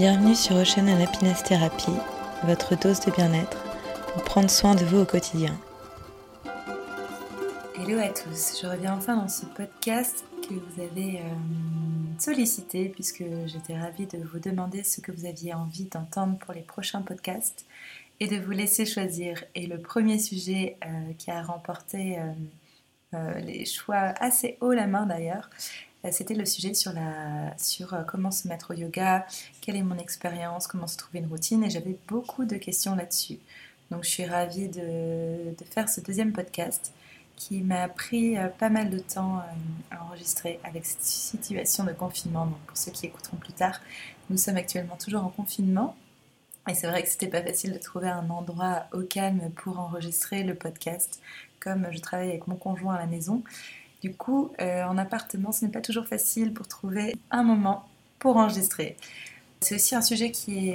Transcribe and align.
Bienvenue 0.00 0.34
sur 0.34 0.56
Ocean 0.56 0.88
and 0.88 1.02
Happiness 1.02 1.42
Therapy, 1.42 1.92
votre 2.44 2.74
dose 2.74 3.00
de 3.00 3.10
bien-être 3.10 3.62
pour 4.14 4.24
prendre 4.24 4.48
soin 4.48 4.74
de 4.74 4.82
vous 4.82 5.00
au 5.00 5.04
quotidien. 5.04 5.54
Hello 7.76 7.98
à 7.98 8.08
tous, 8.08 8.58
je 8.62 8.66
reviens 8.66 8.94
enfin 8.94 9.14
dans 9.16 9.28
ce 9.28 9.44
podcast 9.44 10.24
que 10.40 10.54
vous 10.54 10.80
avez 10.80 11.18
euh, 11.18 11.24
sollicité 12.18 12.88
puisque 12.88 13.24
j'étais 13.44 13.78
ravie 13.78 14.06
de 14.06 14.16
vous 14.32 14.38
demander 14.38 14.84
ce 14.84 15.02
que 15.02 15.12
vous 15.12 15.26
aviez 15.26 15.52
envie 15.52 15.84
d'entendre 15.84 16.38
pour 16.38 16.54
les 16.54 16.62
prochains 16.62 17.02
podcasts 17.02 17.66
et 18.20 18.26
de 18.26 18.36
vous 18.36 18.52
laisser 18.52 18.86
choisir. 18.86 19.44
Et 19.54 19.66
le 19.66 19.82
premier 19.82 20.18
sujet 20.18 20.78
euh, 20.82 21.12
qui 21.18 21.30
a 21.30 21.42
remporté 21.42 22.18
euh, 23.12 23.38
les 23.40 23.66
choix 23.66 24.14
assez 24.18 24.56
haut 24.62 24.72
la 24.72 24.86
main 24.86 25.04
d'ailleurs, 25.04 25.50
c'était 26.10 26.34
le 26.34 26.46
sujet 26.46 26.74
sur, 26.74 26.92
sur 27.58 27.94
comment 28.06 28.30
se 28.30 28.48
mettre 28.48 28.72
au 28.72 28.74
yoga, 28.74 29.26
quelle 29.60 29.76
est 29.76 29.82
mon 29.82 29.98
expérience, 29.98 30.66
comment 30.66 30.86
se 30.86 30.96
trouver 30.96 31.18
une 31.18 31.26
routine, 31.26 31.62
et 31.62 31.70
j'avais 31.70 31.96
beaucoup 32.08 32.44
de 32.44 32.56
questions 32.56 32.94
là-dessus. 32.94 33.38
Donc 33.90 34.04
je 34.04 34.08
suis 34.08 34.24
ravie 34.24 34.68
de, 34.68 35.54
faire 35.70 35.88
ce 35.88 36.00
deuxième 36.00 36.32
podcast 36.32 36.92
qui 37.36 37.60
m'a 37.62 37.88
pris 37.88 38.36
pas 38.58 38.68
mal 38.68 38.90
de 38.90 38.98
temps 38.98 39.42
à 39.90 40.04
enregistrer 40.04 40.60
avec 40.62 40.84
cette 40.84 41.02
situation 41.02 41.84
de 41.84 41.92
confinement. 41.92 42.46
Donc 42.46 42.58
pour 42.66 42.76
ceux 42.76 42.92
qui 42.92 43.06
écouteront 43.06 43.38
plus 43.38 43.52
tard, 43.52 43.80
nous 44.28 44.36
sommes 44.36 44.56
actuellement 44.56 44.96
toujours 44.96 45.24
en 45.24 45.30
confinement. 45.30 45.96
Et 46.68 46.74
c'est 46.74 46.86
vrai 46.86 47.02
que 47.02 47.08
c'était 47.08 47.28
pas 47.28 47.42
facile 47.42 47.72
de 47.72 47.78
trouver 47.78 48.08
un 48.08 48.28
endroit 48.30 48.84
au 48.92 49.00
calme 49.00 49.50
pour 49.56 49.80
enregistrer 49.80 50.44
le 50.44 50.54
podcast, 50.54 51.20
comme 51.58 51.88
je 51.90 51.98
travaille 51.98 52.28
avec 52.28 52.46
mon 52.46 52.56
conjoint 52.56 52.94
à 52.94 52.98
la 52.98 53.06
maison. 53.06 53.42
Du 54.02 54.14
coup, 54.14 54.50
euh, 54.60 54.84
en 54.84 54.96
appartement, 54.98 55.52
ce 55.52 55.64
n'est 55.64 55.70
pas 55.70 55.80
toujours 55.80 56.06
facile 56.06 56.52
pour 56.52 56.68
trouver 56.68 57.16
un 57.30 57.42
moment 57.42 57.86
pour 58.18 58.36
enregistrer. 58.36 58.96
C'est 59.62 59.74
aussi 59.74 59.94
un 59.94 60.00
sujet 60.00 60.30
qui, 60.30 60.72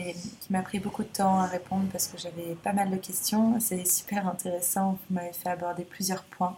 m'a 0.52 0.62
pris 0.62 0.78
beaucoup 0.78 1.02
de 1.02 1.08
temps 1.08 1.40
à 1.40 1.48
répondre 1.48 1.88
parce 1.92 2.08
que 2.08 2.20
j'avais 2.20 2.54
pas 2.54 2.72
mal 2.72 2.92
de 2.92 2.98
questions. 2.98 3.60
C'est 3.60 3.84
super 3.88 4.28
intéressant, 4.28 5.00
vous 5.10 5.16
m'avez 5.16 5.34
fait 5.34 5.50
aborder 5.50 5.84
plusieurs 5.84 6.24
points 6.24 6.56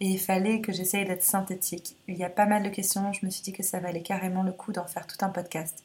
et 0.00 0.06
il 0.06 0.18
fallait 0.18 0.60
que 0.60 0.72
j'essaye 0.72 1.04
d'être 1.04 1.22
synthétique. 1.22 1.96
Il 2.08 2.16
y 2.16 2.24
a 2.24 2.30
pas 2.30 2.46
mal 2.46 2.64
de 2.64 2.68
questions, 2.68 3.12
je 3.12 3.24
me 3.24 3.30
suis 3.30 3.42
dit 3.42 3.52
que 3.52 3.62
ça 3.62 3.78
valait 3.78 4.02
carrément 4.02 4.42
le 4.42 4.50
coup 4.52 4.72
d'en 4.72 4.86
faire 4.86 5.06
tout 5.06 5.24
un 5.24 5.28
podcast. 5.28 5.84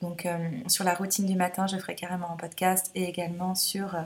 Donc 0.00 0.26
euh, 0.26 0.38
sur 0.68 0.84
la 0.84 0.94
routine 0.94 1.26
du 1.26 1.34
matin, 1.34 1.66
je 1.66 1.76
ferai 1.76 1.96
carrément 1.96 2.30
un 2.30 2.36
podcast 2.36 2.92
et 2.94 3.04
également 3.04 3.56
sur 3.56 3.96
euh, 3.96 4.02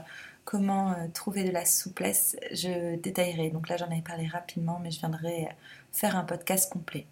comment 0.47 0.91
euh, 0.91 1.07
trouver 1.13 1.43
de 1.43 1.51
la 1.51 1.65
souplesse, 1.65 2.37
je 2.53 2.95
détaillerai. 2.95 3.49
Donc 3.49 3.67
là, 3.67 3.75
j'en 3.75 3.87
avais 3.87 4.01
parlé 4.01 4.27
rapidement, 4.27 4.79
mais 4.81 4.91
je 4.91 4.99
viendrai 4.99 5.49
faire 5.91 6.15
un 6.15 6.23
podcast 6.23 6.71
complet. 6.71 7.05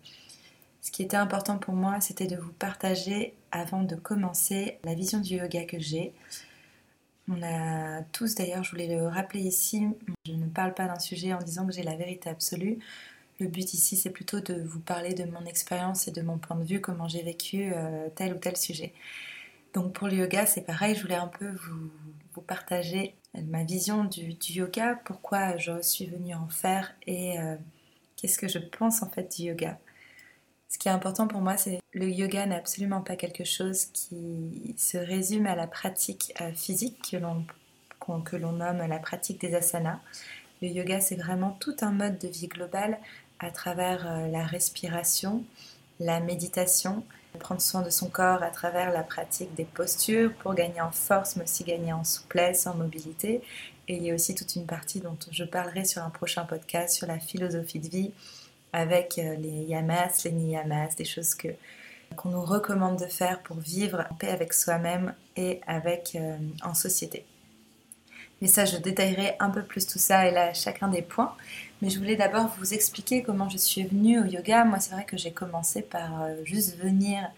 Ce 0.81 0.89
qui 0.89 1.03
était 1.03 1.17
important 1.17 1.57
pour 1.57 1.73
moi, 1.73 1.99
c'était 1.99 2.27
de 2.27 2.37
vous 2.37 2.53
partager, 2.53 3.33
avant 3.51 3.81
de 3.83 3.95
commencer, 3.97 4.79
la 4.85 4.93
vision 4.93 5.19
du 5.19 5.35
yoga 5.35 5.65
que 5.65 5.77
j'ai. 5.79 6.13
On 7.27 7.43
a 7.43 8.03
tous, 8.13 8.35
d'ailleurs, 8.35 8.63
je 8.63 8.71
voulais 8.71 8.87
le 8.87 9.05
rappeler 9.05 9.41
ici, 9.41 9.85
je 10.25 10.31
ne 10.31 10.47
parle 10.47 10.73
pas 10.73 10.87
d'un 10.87 10.99
sujet 10.99 11.33
en 11.33 11.39
disant 11.39 11.67
que 11.67 11.73
j'ai 11.73 11.83
la 11.83 11.97
vérité 11.97 12.29
absolue. 12.29 12.79
Le 13.41 13.47
but 13.47 13.73
ici, 13.73 13.97
c'est 13.97 14.11
plutôt 14.11 14.39
de 14.39 14.61
vous 14.61 14.79
parler 14.79 15.13
de 15.13 15.25
mon 15.25 15.43
expérience 15.45 16.07
et 16.07 16.11
de 16.11 16.21
mon 16.21 16.37
point 16.37 16.55
de 16.55 16.63
vue, 16.63 16.79
comment 16.79 17.09
j'ai 17.09 17.23
vécu 17.23 17.73
euh, 17.73 18.07
tel 18.15 18.33
ou 18.33 18.37
tel 18.37 18.55
sujet. 18.55 18.93
Donc 19.73 19.91
pour 19.91 20.07
le 20.07 20.13
yoga, 20.13 20.45
c'est 20.45 20.61
pareil, 20.61 20.95
je 20.95 21.01
voulais 21.01 21.15
un 21.15 21.27
peu 21.27 21.49
vous, 21.49 21.91
vous 22.35 22.41
partager 22.41 23.15
ma 23.47 23.63
vision 23.63 24.03
du, 24.05 24.35
yoga, 24.49 24.99
pourquoi 25.05 25.57
je 25.57 25.81
suis 25.81 26.05
venue 26.05 26.35
en 26.35 26.47
faire 26.47 26.93
et 27.05 27.39
euh, 27.39 27.55
qu'est-ce 28.15 28.37
que 28.37 28.47
je 28.47 28.59
pense 28.59 29.03
en 29.03 29.09
fait 29.09 29.35
du 29.35 29.43
yoga. 29.43 29.79
Ce 30.69 30.77
qui 30.77 30.87
est 30.87 30.91
important 30.91 31.27
pour 31.27 31.41
moi, 31.41 31.57
c'est 31.57 31.79
le 31.93 32.09
yoga 32.09 32.45
n'est 32.45 32.55
absolument 32.55 33.01
pas 33.01 33.15
quelque 33.15 33.43
chose 33.43 33.85
qui 33.85 34.75
se 34.77 34.97
résume 34.97 35.47
à 35.47 35.55
la 35.55 35.67
pratique 35.67 36.33
euh, 36.41 36.51
physique 36.53 37.11
que 37.11 37.17
l'on 37.17 37.45
que 38.23 38.35
l'on 38.35 38.51
nomme 38.51 38.85
la 38.87 38.99
pratique 38.99 39.41
des 39.41 39.55
asanas. 39.55 39.99
Le 40.61 40.67
yoga, 40.67 41.01
c'est 41.01 41.15
vraiment 41.15 41.57
tout 41.59 41.75
un 41.81 41.91
mode 41.91 42.19
de 42.19 42.27
vie 42.27 42.47
global 42.47 42.99
à 43.39 43.51
travers 43.51 44.05
euh, 44.07 44.27
la 44.27 44.43
respiration, 44.45 45.43
la 45.99 46.19
méditation, 46.19 47.03
prendre 47.35 47.61
soin 47.61 47.81
de 47.81 47.89
son 47.89 48.09
corps 48.09 48.43
à 48.43 48.49
travers 48.49 48.91
la 48.91 49.03
pratique 49.03 49.53
des 49.55 49.65
postures 49.65 50.33
pour 50.35 50.53
gagner 50.53 50.81
en 50.81 50.91
force, 50.91 51.35
mais 51.35 51.43
aussi 51.43 51.63
gagner 51.63 51.93
en 51.93 52.03
souplesse, 52.03 52.67
en 52.67 52.75
mobilité. 52.75 53.41
Et 53.87 53.97
il 53.97 54.03
y 54.03 54.11
a 54.11 54.15
aussi 54.15 54.35
toute 54.35 54.55
une 54.55 54.65
partie 54.65 54.99
dont 54.99 55.17
je 55.31 55.43
parlerai 55.43 55.85
sur 55.85 56.01
un 56.01 56.09
prochain 56.09 56.45
podcast 56.45 56.95
sur 56.95 57.07
la 57.07 57.19
philosophie 57.19 57.79
de 57.79 57.87
vie 57.87 58.11
avec 58.73 59.17
euh, 59.19 59.35
les 59.35 59.63
yamas, 59.63 60.23
les 60.25 60.31
niyamas, 60.31 60.95
des 60.97 61.05
choses 61.05 61.35
que 61.35 61.49
qu'on 62.15 62.29
nous 62.29 62.43
recommande 62.43 62.99
de 62.99 63.07
faire 63.07 63.41
pour 63.41 63.57
vivre 63.57 64.05
en 64.09 64.13
paix 64.13 64.29
avec 64.29 64.53
soi-même 64.53 65.13
et 65.35 65.59
avec 65.67 66.15
euh, 66.15 66.37
en 66.63 66.73
société. 66.73 67.25
Mais 68.41 68.47
ça, 68.47 68.65
je 68.65 68.77
détaillerai 68.77 69.35
un 69.39 69.49
peu 69.49 69.63
plus 69.63 69.87
tout 69.87 69.99
ça 69.99 70.27
et 70.27 70.31
là 70.31 70.53
chacun 70.53 70.87
des 70.87 71.01
points. 71.01 71.35
Mais 71.81 71.89
je 71.89 71.99
voulais 71.99 72.15
d'abord 72.15 72.47
vous 72.57 72.73
expliquer 72.73 73.21
comment 73.21 73.49
je 73.49 73.57
suis 73.57 73.83
venue 73.83 74.19
au 74.19 74.25
yoga. 74.25 74.63
Moi, 74.63 74.79
c'est 74.79 74.91
vrai 74.91 75.05
que 75.05 75.17
j'ai 75.17 75.31
commencé 75.31 75.81
par 75.81 76.23
euh, 76.23 76.35
juste 76.45 76.77
venir 76.77 77.29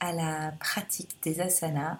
à 0.00 0.12
la 0.12 0.52
pratique 0.58 1.10
des 1.22 1.40
asanas 1.40 1.98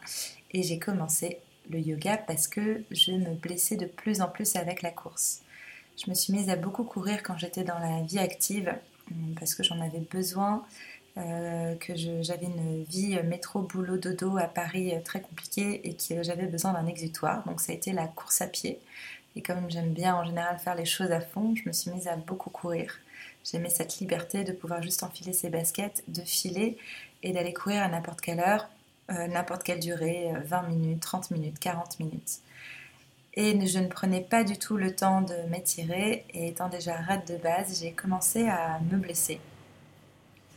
et 0.51 0.63
j'ai 0.63 0.79
commencé 0.79 1.39
le 1.71 1.79
yoga 1.79 2.17
parce 2.17 2.49
que 2.49 2.83
je 2.91 3.13
me 3.13 3.35
blessais 3.35 3.77
de 3.77 3.87
plus 3.87 4.21
en 4.21 4.29
plus 4.29 4.57
avec 4.57 4.83
la 4.83 4.91
course. 4.91 5.41
Je 6.03 6.11
me 6.11 6.15
suis 6.15 6.33
mise 6.33 6.51
à 6.51 6.57
beaucoup 6.57 6.85
courir 6.85 7.23
quand 7.23 7.39
j'étais 7.39 7.63
dans 7.63 7.79
la 7.79 8.03
vie 8.03 8.19
active 8.19 8.75
parce 9.39 9.55
que 9.55 9.63
j'en 9.63 9.81
avais 9.81 10.01
besoin. 10.01 10.65
Euh, 11.17 11.77
que 11.77 11.93
j'avais 11.95 12.47
une 12.47 12.83
vie 12.83 13.17
métro, 13.23 13.63
boulot, 13.63 13.99
dodo 13.99 14.37
à 14.37 14.49
Paris 14.49 14.93
euh, 14.93 14.99
très 15.01 15.21
compliquée 15.21 15.89
et 15.89 15.95
que 15.95 16.25
j'avais 16.25 16.47
besoin 16.47 16.73
d'un 16.73 16.89
exutoire. 16.89 17.45
Donc 17.47 17.61
ça 17.61 17.71
a 17.71 17.75
été 17.77 17.93
la 17.93 18.09
course 18.09 18.41
à 18.41 18.49
pied. 18.49 18.81
Et 19.37 19.43
comme 19.43 19.71
j'aime 19.71 19.93
bien 19.93 20.15
en 20.15 20.25
général 20.25 20.59
faire 20.59 20.75
les 20.75 20.85
choses 20.85 21.11
à 21.11 21.21
fond, 21.21 21.55
je 21.57 21.69
me 21.69 21.73
suis 21.73 21.91
mise 21.91 22.09
à 22.09 22.17
beaucoup 22.17 22.51
courir. 22.51 22.95
J'aimais 23.45 23.71
cette 23.71 23.99
liberté 23.99 24.45
de 24.45 24.53
pouvoir 24.53 24.83
juste 24.83 25.03
enfiler 25.03 25.33
ses 25.33 25.51
baskets, 25.51 26.05
de 26.09 26.23
filer 26.23 26.79
et 27.23 27.33
d'aller 27.33 27.53
courir 27.53 27.83
à 27.83 27.89
n'importe 27.89 28.21
quelle 28.21 28.41
heure, 28.41 28.69
euh, 29.11 29.27
n'importe 29.27 29.63
quelle 29.65 29.81
durée, 29.81 30.33
20 30.45 30.63
minutes, 30.69 31.01
30 31.01 31.31
minutes, 31.33 31.59
40 31.59 32.01
minutes. 32.01 32.39
Et 33.35 33.67
je 33.67 33.79
ne 33.81 33.89
prenais 33.89 34.21
pas 34.21 34.45
du 34.45 34.57
tout 34.57 34.77
le 34.77 34.95
temps 34.95 35.21
de 35.21 35.35
m'étirer 35.49 36.25
et 36.31 36.49
étant 36.49 36.69
déjà 36.69 36.95
rade 36.97 37.27
de 37.27 37.37
base, 37.37 37.81
j'ai 37.81 37.93
commencé 37.93 38.49
à 38.49 38.79
me 38.91 38.97
blesser 38.97 39.41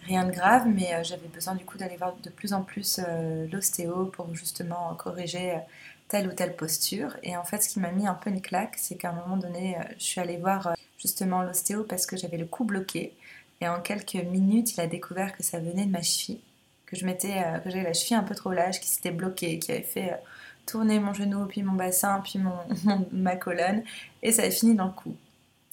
rien 0.07 0.25
de 0.25 0.31
grave, 0.31 0.63
mais 0.67 0.93
euh, 0.93 1.03
j'avais 1.03 1.27
besoin 1.27 1.55
du 1.55 1.65
coup 1.65 1.77
d'aller 1.77 1.97
voir 1.97 2.15
de 2.23 2.29
plus 2.29 2.53
en 2.53 2.63
plus 2.63 2.99
euh, 2.99 3.45
l'ostéo 3.51 4.05
pour 4.05 4.33
justement 4.33 4.95
corriger 4.95 5.51
euh, 5.51 5.59
telle 6.07 6.27
ou 6.27 6.33
telle 6.33 6.55
posture. 6.55 7.17
Et 7.23 7.35
en 7.35 7.43
fait, 7.43 7.61
ce 7.61 7.69
qui 7.69 7.79
m'a 7.79 7.91
mis 7.91 8.07
un 8.07 8.13
peu 8.13 8.29
une 8.29 8.41
claque, 8.41 8.75
c'est 8.77 8.95
qu'à 8.95 9.09
un 9.09 9.13
moment 9.13 9.37
donné, 9.37 9.77
je 9.97 10.03
suis 10.03 10.21
allée 10.21 10.37
voir 10.37 10.75
justement 10.97 11.43
l'ostéo 11.43 11.83
parce 11.83 12.05
que 12.05 12.17
j'avais 12.17 12.37
le 12.37 12.45
cou 12.45 12.63
bloqué. 12.63 13.13
Et 13.61 13.67
en 13.67 13.81
quelques 13.81 14.15
minutes, 14.15 14.73
il 14.75 14.81
a 14.81 14.87
découvert 14.87 15.35
que 15.35 15.43
ça 15.43 15.59
venait 15.59 15.85
de 15.85 15.91
ma 15.91 16.01
cheville, 16.01 16.41
que 16.85 16.95
je 16.95 17.05
m'étais, 17.05 17.43
que 17.63 17.69
j'avais 17.69 17.83
la 17.83 17.93
cheville 17.93 18.15
un 18.17 18.23
peu 18.23 18.35
trop 18.35 18.51
lâche, 18.51 18.79
qui 18.79 18.87
s'était 18.87 19.11
bloquée, 19.11 19.59
qui 19.59 19.71
avait 19.71 19.81
fait 19.81 20.19
tourner 20.67 20.99
mon 20.99 21.13
genou, 21.13 21.45
puis 21.45 21.63
mon 21.63 21.73
bassin, 21.73 22.21
puis 22.23 22.37
mon, 22.37 22.57
ma 23.11 23.35
colonne, 23.35 23.83
et 24.21 24.31
ça 24.31 24.43
avait 24.43 24.51
fini 24.51 24.75
dans 24.75 24.85
le 24.85 24.91
cou. 24.91 25.15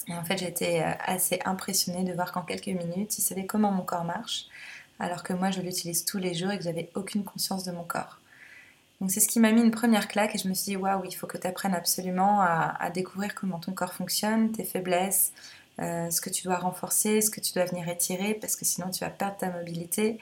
Et 0.07 0.15
en 0.15 0.25
fait, 0.25 0.39
j'étais 0.39 0.83
euh, 0.83 0.93
assez 1.05 1.41
impressionnée 1.45 2.05
de 2.05 2.13
voir 2.13 2.33
qu'en 2.33 2.43
quelques 2.43 2.69
minutes, 2.69 3.19
il 3.19 3.23
savait 3.23 3.47
comment 3.47 3.71
mon 3.71 3.83
corps 3.83 4.05
marche, 4.05 4.47
alors 4.99 5.23
que 5.23 5.33
moi, 5.33 5.51
je 5.51 5.61
l'utilise 5.61 6.05
tous 6.05 6.19
les 6.19 6.35
jours 6.35 6.51
et 6.51 6.59
que 6.59 6.65
j'avais 6.65 6.91
aucune 6.95 7.25
conscience 7.25 7.65
de 7.65 7.73
mon 7.73 7.85
corps. 7.85 8.21
Donc 9.05 9.11
c'est 9.11 9.21
ce 9.21 9.29
qui 9.29 9.39
m'a 9.39 9.53
mis 9.53 9.61
une 9.61 9.71
première 9.71 10.09
claque 10.09 10.35
et 10.35 10.39
je 10.39 10.49
me 10.49 10.55
suis 10.55 10.65
dit, 10.65 10.77
waouh, 10.79 11.05
il 11.05 11.13
faut 11.13 11.27
que 11.27 11.37
tu 11.37 11.47
apprennes 11.47 11.75
absolument 11.75 12.41
à, 12.41 12.89
découvrir 12.89 13.35
comment 13.35 13.59
ton 13.59 13.73
corps 13.73 13.93
fonctionne, 13.93 14.51
tes 14.51 14.65
faiblesses, 14.65 15.35
euh, 15.79 16.09
ce 16.09 16.23
que 16.23 16.31
tu 16.31 16.45
dois 16.45 16.57
renforcer, 16.57 17.21
ce 17.21 17.29
que 17.29 17.39
tu 17.39 17.53
dois 17.53 17.67
venir 17.67 17.87
étirer, 17.87 18.33
parce 18.33 18.57
que 18.57 18.65
sinon 18.65 18.89
tu 18.89 19.01
vas 19.01 19.11
perdre 19.11 19.37
ta 19.37 19.51
mobilité. 19.51 20.21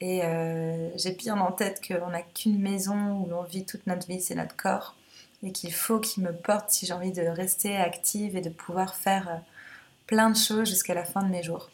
Et 0.00 0.22
euh, 0.22 0.96
j'ai 0.96 1.10
bien 1.10 1.40
en 1.40 1.50
tête 1.50 1.84
qu'on 1.84 2.10
n'a 2.10 2.22
qu'une 2.22 2.60
maison 2.60 3.16
où 3.16 3.26
l'on 3.26 3.42
vit 3.42 3.66
toute 3.66 3.84
notre 3.88 4.06
vie, 4.06 4.20
c'est 4.20 4.36
notre 4.36 4.54
corps 4.54 4.94
et 5.42 5.50
qu'il 5.50 5.72
faut 5.72 5.98
qu'il 5.98 6.22
me 6.22 6.32
porte 6.32 6.70
si 6.70 6.86
j'ai 6.86 6.92
envie 6.92 7.10
de 7.10 7.22
rester 7.22 7.76
active 7.78 8.36
et 8.36 8.42
de 8.42 8.50
pouvoir 8.50 8.94
faire 8.94 9.28
euh, 9.28 9.38
plein 10.06 10.30
de 10.30 10.36
choses 10.36 10.68
jusqu'à 10.68 10.94
la 10.94 11.04
fin 11.04 11.24
de 11.24 11.30
mes 11.30 11.42
jours. 11.42 11.68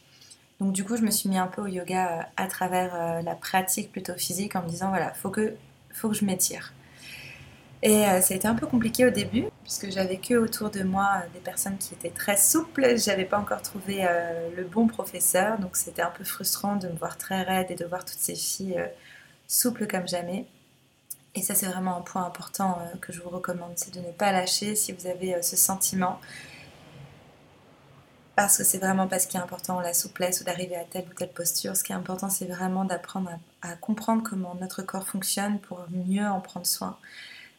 Donc 0.60 0.72
du 0.72 0.84
coup, 0.84 0.96
je 0.96 1.02
me 1.02 1.10
suis 1.10 1.28
mis 1.28 1.36
un 1.36 1.48
peu 1.48 1.60
au 1.60 1.66
yoga 1.66 2.30
à 2.38 2.46
travers 2.46 3.22
la 3.22 3.34
pratique 3.34 3.92
plutôt 3.92 4.14
physique 4.14 4.56
en 4.56 4.62
me 4.62 4.68
disant 4.70 4.88
voilà, 4.88 5.12
faut 5.12 5.28
que 5.28 5.54
faut 5.96 6.08
que 6.08 6.14
je 6.14 6.24
m'étire. 6.24 6.72
Et 7.82 8.02
ça 8.04 8.34
a 8.34 8.36
été 8.36 8.48
un 8.48 8.54
peu 8.54 8.66
compliqué 8.66 9.06
au 9.06 9.10
début 9.10 9.44
puisque 9.62 9.90
j'avais 9.90 10.16
que 10.16 10.34
autour 10.34 10.70
de 10.70 10.82
moi 10.82 11.22
des 11.34 11.40
personnes 11.40 11.76
qui 11.76 11.94
étaient 11.94 12.10
très 12.10 12.36
souples. 12.36 12.96
J'avais 12.96 13.26
pas 13.26 13.38
encore 13.38 13.62
trouvé 13.62 14.04
le 14.56 14.64
bon 14.64 14.88
professeur, 14.88 15.58
donc 15.58 15.76
c'était 15.76 16.02
un 16.02 16.10
peu 16.10 16.24
frustrant 16.24 16.76
de 16.76 16.88
me 16.88 16.96
voir 16.96 17.16
très 17.16 17.42
raide 17.42 17.70
et 17.70 17.74
de 17.74 17.84
voir 17.84 18.04
toutes 18.04 18.18
ces 18.18 18.34
filles 18.34 18.82
souples 19.46 19.86
comme 19.86 20.08
jamais. 20.08 20.46
Et 21.36 21.42
ça, 21.42 21.54
c'est 21.54 21.66
vraiment 21.66 21.98
un 21.98 22.00
point 22.00 22.24
important 22.24 22.78
euh, 22.80 22.96
que 22.98 23.12
je 23.12 23.20
vous 23.20 23.28
recommande, 23.28 23.72
c'est 23.76 23.92
de 23.92 24.00
ne 24.00 24.10
pas 24.10 24.32
lâcher 24.32 24.74
si 24.74 24.92
vous 24.92 25.06
avez 25.06 25.34
euh, 25.34 25.42
ce 25.42 25.54
sentiment. 25.54 26.18
Parce 28.36 28.58
que 28.58 28.64
c'est 28.64 28.78
vraiment 28.78 29.08
pas 29.08 29.18
ce 29.18 29.26
qui 29.26 29.38
est 29.38 29.40
important, 29.40 29.80
la 29.80 29.94
souplesse 29.94 30.42
ou 30.42 30.44
d'arriver 30.44 30.76
à 30.76 30.84
telle 30.84 31.06
ou 31.10 31.14
telle 31.14 31.30
posture. 31.30 31.74
Ce 31.74 31.82
qui 31.82 31.92
est 31.92 31.94
important, 31.94 32.28
c'est 32.28 32.44
vraiment 32.44 32.84
d'apprendre 32.84 33.30
à, 33.62 33.74
comprendre 33.76 34.22
comment 34.22 34.54
notre 34.60 34.82
corps 34.82 35.08
fonctionne 35.08 35.58
pour 35.58 35.86
mieux 35.90 36.26
en 36.26 36.40
prendre 36.40 36.66
soin. 36.66 36.98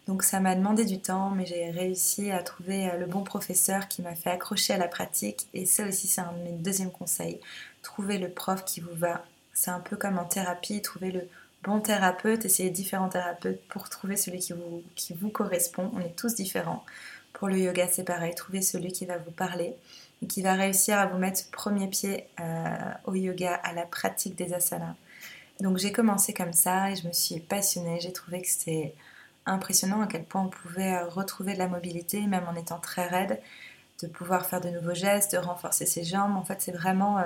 Donc 0.08 0.22
ça 0.22 0.40
m'a 0.40 0.54
demandé 0.54 0.86
du 0.86 1.00
temps, 1.00 1.32
mais 1.32 1.48
j'ai 1.48 1.72
réussi 1.72 2.30
à 2.30 2.44
trouver 2.44 2.90
euh, 2.90 2.98
le 2.98 3.08
bon 3.08 3.24
professeur 3.24 3.88
qui 3.88 4.04
m'a 4.04 4.14
fait 4.14 4.30
accrocher 4.30 4.74
à 4.74 4.78
la 4.78 4.88
pratique. 4.88 5.48
Et 5.56 5.66
ça 5.66 5.86
aussi, 5.88 6.08
c'est 6.08 6.22
un 6.22 6.32
de 6.32 6.44
mes 6.44 6.52
deuxièmes 6.52 6.92
conseils. 6.92 7.40
Trouver 7.82 8.20
le 8.20 8.30
prof 8.30 8.64
qui 8.64 8.80
vous 8.80 8.96
va. 8.96 9.26
C'est 9.54 9.72
un 9.72 9.80
peu 9.80 9.98
comme 9.98 10.20
en 10.20 10.26
thérapie, 10.26 10.84
trouver 10.84 11.12
le 11.12 11.28
bon 11.64 11.80
thérapeute, 11.82 12.46
essayer 12.46 12.70
différents 12.70 13.10
thérapeutes 13.10 13.62
pour 13.68 13.90
trouver 13.90 14.16
celui 14.16 14.40
qui 14.40 14.54
vous, 14.54 14.84
qui 14.96 15.16
vous 15.16 15.30
correspond. 15.30 15.92
On 15.96 16.02
est 16.02 16.16
tous 16.16 16.36
différents. 16.36 16.86
Pour 17.34 17.50
le 17.50 17.58
yoga, 17.58 17.88
c'est 17.88 18.04
pareil. 18.04 18.36
Trouver 18.36 18.62
celui 18.62 18.92
qui 18.92 19.06
va 19.06 19.18
vous 19.18 19.32
parler 19.32 19.76
qui 20.26 20.42
va 20.42 20.54
réussir 20.54 20.98
à 20.98 21.06
vous 21.06 21.18
mettre 21.18 21.50
premier 21.52 21.88
pied 21.88 22.26
euh, 22.40 22.66
au 23.06 23.14
yoga, 23.14 23.54
à 23.54 23.74
la 23.74 23.86
pratique 23.86 24.36
des 24.36 24.54
asanas. 24.54 24.96
Donc 25.60 25.78
j'ai 25.78 25.92
commencé 25.92 26.34
comme 26.34 26.54
ça 26.54 26.92
et 26.92 26.96
je 26.96 27.08
me 27.08 27.14
suis 27.14 27.40
passionnée. 27.40 28.00
J'ai 28.02 28.14
trouvé 28.14 28.42
que 28.42 28.48
c'était 28.48 28.96
impressionnant 29.46 30.02
à 30.02 30.08
quel 30.08 30.24
point 30.24 30.44
on 30.44 30.50
pouvait 30.50 30.96
euh, 30.96 31.08
retrouver 31.08 31.54
de 31.54 31.60
la 31.60 31.68
mobilité, 31.68 32.22
même 32.26 32.46
en 32.48 32.56
étant 32.56 32.80
très 32.80 33.08
raide, 33.08 33.40
de 34.02 34.08
pouvoir 34.08 34.46
faire 34.46 34.62
de 34.62 34.70
nouveaux 34.70 34.96
gestes, 34.96 35.34
de 35.34 35.38
renforcer 35.38 35.86
ses 35.86 36.04
jambes. 36.04 36.36
En 36.36 36.44
fait, 36.44 36.62
c'est 36.62 36.72
vraiment 36.72 37.20
euh, 37.20 37.24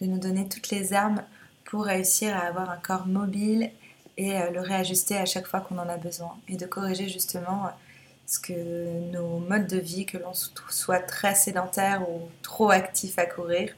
de 0.00 0.06
nous 0.06 0.18
donner 0.18 0.48
toutes 0.48 0.70
les 0.70 0.92
armes 0.92 1.22
pour 1.64 1.84
réussir 1.84 2.36
à 2.36 2.40
avoir 2.40 2.70
un 2.70 2.76
corps 2.76 3.06
mobile 3.06 3.70
et 4.18 4.32
le 4.52 4.60
réajuster 4.60 5.16
à 5.16 5.24
chaque 5.24 5.46
fois 5.46 5.60
qu'on 5.60 5.78
en 5.78 5.88
a 5.88 5.96
besoin 5.96 6.36
et 6.46 6.56
de 6.56 6.66
corriger 6.66 7.08
justement 7.08 7.70
ce 8.32 8.38
que 8.38 9.10
nos 9.10 9.38
modes 9.40 9.66
de 9.66 9.76
vie, 9.76 10.06
que 10.06 10.16
l'on 10.16 10.32
soit 10.32 11.00
très 11.00 11.34
sédentaire 11.34 12.08
ou 12.08 12.28
trop 12.40 12.70
actif 12.70 13.18
à 13.18 13.26
courir, 13.26 13.74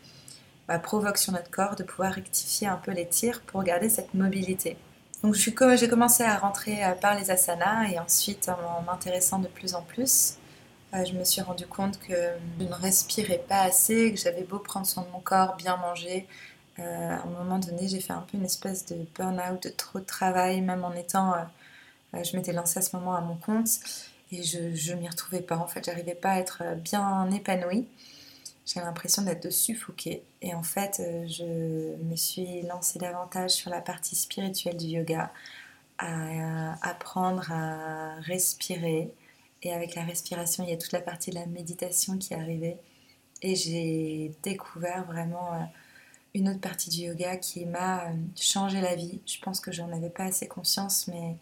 bah, 0.69 0.79
provoquent 0.79 1.19
sur 1.19 1.33
notre 1.33 1.51
corps 1.51 1.75
de 1.75 1.83
pouvoir 1.83 2.13
rectifier 2.13 2.69
un 2.69 2.77
peu 2.77 2.93
les 2.93 3.09
tirs 3.09 3.41
pour 3.43 3.65
garder 3.65 3.89
cette 3.89 4.15
mobilité. 4.15 4.77
Donc 5.25 5.35
j'ai 5.35 5.89
commencé 5.89 6.23
à 6.23 6.39
rentrer 6.39 6.85
euh, 6.85 6.93
par 6.93 7.19
les 7.19 7.33
asanas 7.33 7.89
et 7.89 7.99
ensuite 7.99 8.49
en 8.49 8.83
m'intéressant 8.83 9.41
de 9.41 9.49
plus 9.49 9.75
en 9.75 9.83
plus, 9.83 10.35
euh, 10.95 11.05
je 11.05 11.15
me 11.15 11.25
suis 11.25 11.41
rendu 11.41 11.67
compte 11.67 11.99
que 11.99 12.15
je 12.61 12.65
ne 12.65 12.73
respirais 12.75 13.43
pas 13.49 13.63
assez, 13.63 14.13
que 14.13 14.21
j'avais 14.21 14.45
beau 14.45 14.61
prendre 14.61 14.87
soin 14.87 15.03
de 15.03 15.11
mon 15.11 15.21
corps, 15.21 15.57
bien 15.57 15.77
manger. 15.79 16.29
Euh, 16.79 16.83
à 16.83 17.23
un 17.23 17.27
moment 17.27 17.59
donné, 17.59 17.89
j'ai 17.89 18.01
fait 18.01 18.13
un 18.13 18.25
peu 18.31 18.37
une 18.37 18.45
espèce 18.45 18.87
de 18.87 18.97
burn-out, 19.17 19.61
de 19.65 19.71
trop 19.71 19.99
de 19.99 20.05
travail, 20.05 20.61
même 20.61 20.85
en 20.85 20.93
étant... 20.93 21.35
je 22.13 22.37
m'étais 22.37 22.53
lancée 22.53 22.79
à 22.79 22.83
ce 22.83 22.95
moment 22.95 23.17
à 23.17 23.21
mon 23.21 23.37
compte 23.37 23.81
et 24.39 24.43
je 24.43 24.93
ne 24.93 25.01
m'y 25.01 25.09
retrouvais 25.09 25.43
pas 25.43 25.57
en 25.57 25.67
fait, 25.67 25.85
j'arrivais 25.85 26.15
pas 26.15 26.33
à 26.33 26.39
être 26.39 26.63
euh, 26.65 26.75
bien 26.75 27.31
épanouie. 27.31 27.87
J'avais 28.67 28.87
l'impression 28.87 29.23
d'être 29.23 29.51
suffoquée 29.51 30.23
et 30.41 30.55
en 30.55 30.63
fait 30.63 31.01
euh, 31.01 31.27
je 31.29 31.97
me 32.03 32.17
suis 32.17 32.63
lancée 32.63 32.99
davantage 32.99 33.51
sur 33.51 33.71
la 33.71 33.81
partie 33.81 34.17
spirituelle 34.17 34.77
du 34.77 34.87
yoga, 34.87 35.33
à 35.99 36.75
apprendre 36.89 37.53
à 37.53 38.17
respirer 38.21 39.13
et 39.63 39.73
avec 39.73 39.95
la 39.95 40.03
respiration 40.03 40.65
il 40.65 40.71
y 40.71 40.73
a 40.73 40.77
toute 40.77 40.93
la 40.93 41.01
partie 41.01 41.31
de 41.31 41.37
la 41.37 41.47
méditation 41.47 42.19
qui 42.19 42.35
est 42.35 42.79
et 43.43 43.57
j'ai 43.57 44.33
découvert 44.43 45.05
vraiment 45.05 45.55
euh, 45.55 45.65
une 46.35 46.49
autre 46.49 46.61
partie 46.61 46.91
du 46.91 47.03
yoga 47.03 47.37
qui 47.37 47.67
m'a 47.67 48.09
changé 48.37 48.81
la 48.81 48.95
vie. 48.97 49.21
Je 49.27 49.39
pense 49.41 49.61
que 49.61 49.71
j'en 49.73 49.93
avais 49.93 50.11
pas 50.11 50.25
assez 50.25 50.49
conscience 50.49 51.09
mais 51.09 51.37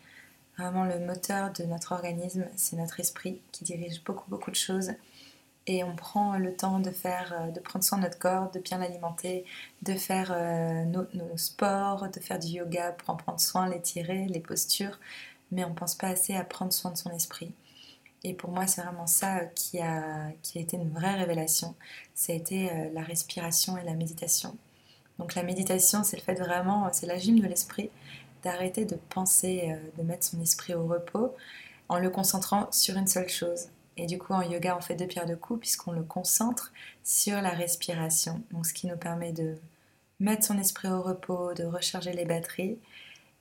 Vraiment, 0.59 0.85
le 0.85 0.99
moteur 0.99 1.51
de 1.53 1.65
notre 1.65 1.93
organisme, 1.93 2.47
c'est 2.57 2.77
notre 2.77 3.01
esprit 3.01 3.41
qui 3.53 3.65
dirige 3.65 4.05
beaucoup, 4.05 4.29
beaucoup 4.29 4.51
de 4.51 4.57
choses. 4.57 4.93
Et 5.67 5.85
on 5.85 5.95
prend 5.95 6.39
le 6.39 6.55
temps 6.55 6.81
de, 6.81 6.91
faire, 6.91 7.33
euh, 7.41 7.51
de 7.51 7.61
prendre 7.61 7.85
soin 7.85 7.99
de 7.99 8.03
notre 8.03 8.19
corps, 8.19 8.51
de 8.51 8.59
bien 8.59 8.79
l'alimenter, 8.79 9.45
de 9.83 9.95
faire 9.95 10.33
euh, 10.35 10.85
nos, 10.85 11.07
sports, 11.37 12.09
de 12.09 12.21
faire 12.21 12.39
du 12.39 12.49
yoga 12.49 12.93
pour 12.93 13.11
en 13.11 13.17
prendre 13.17 13.41
soin, 13.41 13.69
l'étirer, 13.69 14.27
les 14.27 14.41
postures. 14.41 14.99
Mais 15.53 15.65
on 15.65 15.71
ne 15.71 15.75
pense 15.75 15.95
pas 15.95 16.09
assez 16.09 16.35
à 16.35 16.45
prendre 16.45 16.73
soin 16.73 16.91
de 16.91 16.97
son 16.97 17.11
esprit. 17.11 17.53
Et 18.25 18.35
pour 18.35 18.51
moi, 18.51 18.67
c'est 18.67 18.83
vraiment 18.83 19.07
ça 19.07 19.47
qui 19.47 19.81
a, 19.81 20.31
qui 20.43 20.59
a 20.59 20.63
été 20.63 20.77
une 20.77 20.91
vraie 20.91 21.15
révélation. 21.15 21.75
Ça 22.15 22.33
a 22.33 22.37
été 22.37 22.71
euh, 22.71 22.91
la 22.93 23.03
respiration 23.03 23.79
et 23.79 23.85
la 23.85 23.95
méditation. 23.95 24.57
Donc 25.19 25.35
la 25.35 25.43
méditation, 25.45 26.03
c'est 26.03 26.17
le 26.17 26.23
fait 26.23 26.35
vraiment, 26.35 26.89
c'est 26.93 27.07
la 27.07 27.19
gym 27.19 27.39
de 27.39 27.47
l'esprit 27.47 27.91
d'arrêter 28.43 28.85
de 28.85 28.97
penser, 29.09 29.71
euh, 29.73 29.91
de 29.99 30.03
mettre 30.03 30.25
son 30.25 30.41
esprit 30.41 30.75
au 30.75 30.87
repos 30.87 31.35
en 31.89 31.99
le 31.99 32.11
concentrant 32.11 32.71
sur 32.73 32.97
une 32.97 33.07
seule 33.07 33.29
chose. 33.29 33.69
Et 33.97 34.07
du 34.07 34.19
coup, 34.19 34.33
en 34.33 34.43
yoga, 34.43 34.77
on 34.77 34.81
fait 34.81 34.95
deux 34.95 35.07
pierres 35.07 35.27
de 35.27 35.35
coups 35.35 35.61
puisqu'on 35.61 35.93
le 35.93 36.03
concentre 36.03 36.73
sur 37.05 37.41
la 37.43 37.51
respiration. 37.51 38.43
Donc, 38.51 38.67
ce 38.67 38.73
qui 38.73 38.87
nous 38.87 38.97
permet 38.97 39.33
de 39.33 39.57
mettre 40.21 40.47
son 40.47 40.59
esprit 40.59 40.89
au 40.89 41.03
repos, 41.03 41.53
de 41.55 41.65
recharger 41.65 42.13
les 42.13 42.25
batteries 42.25 42.79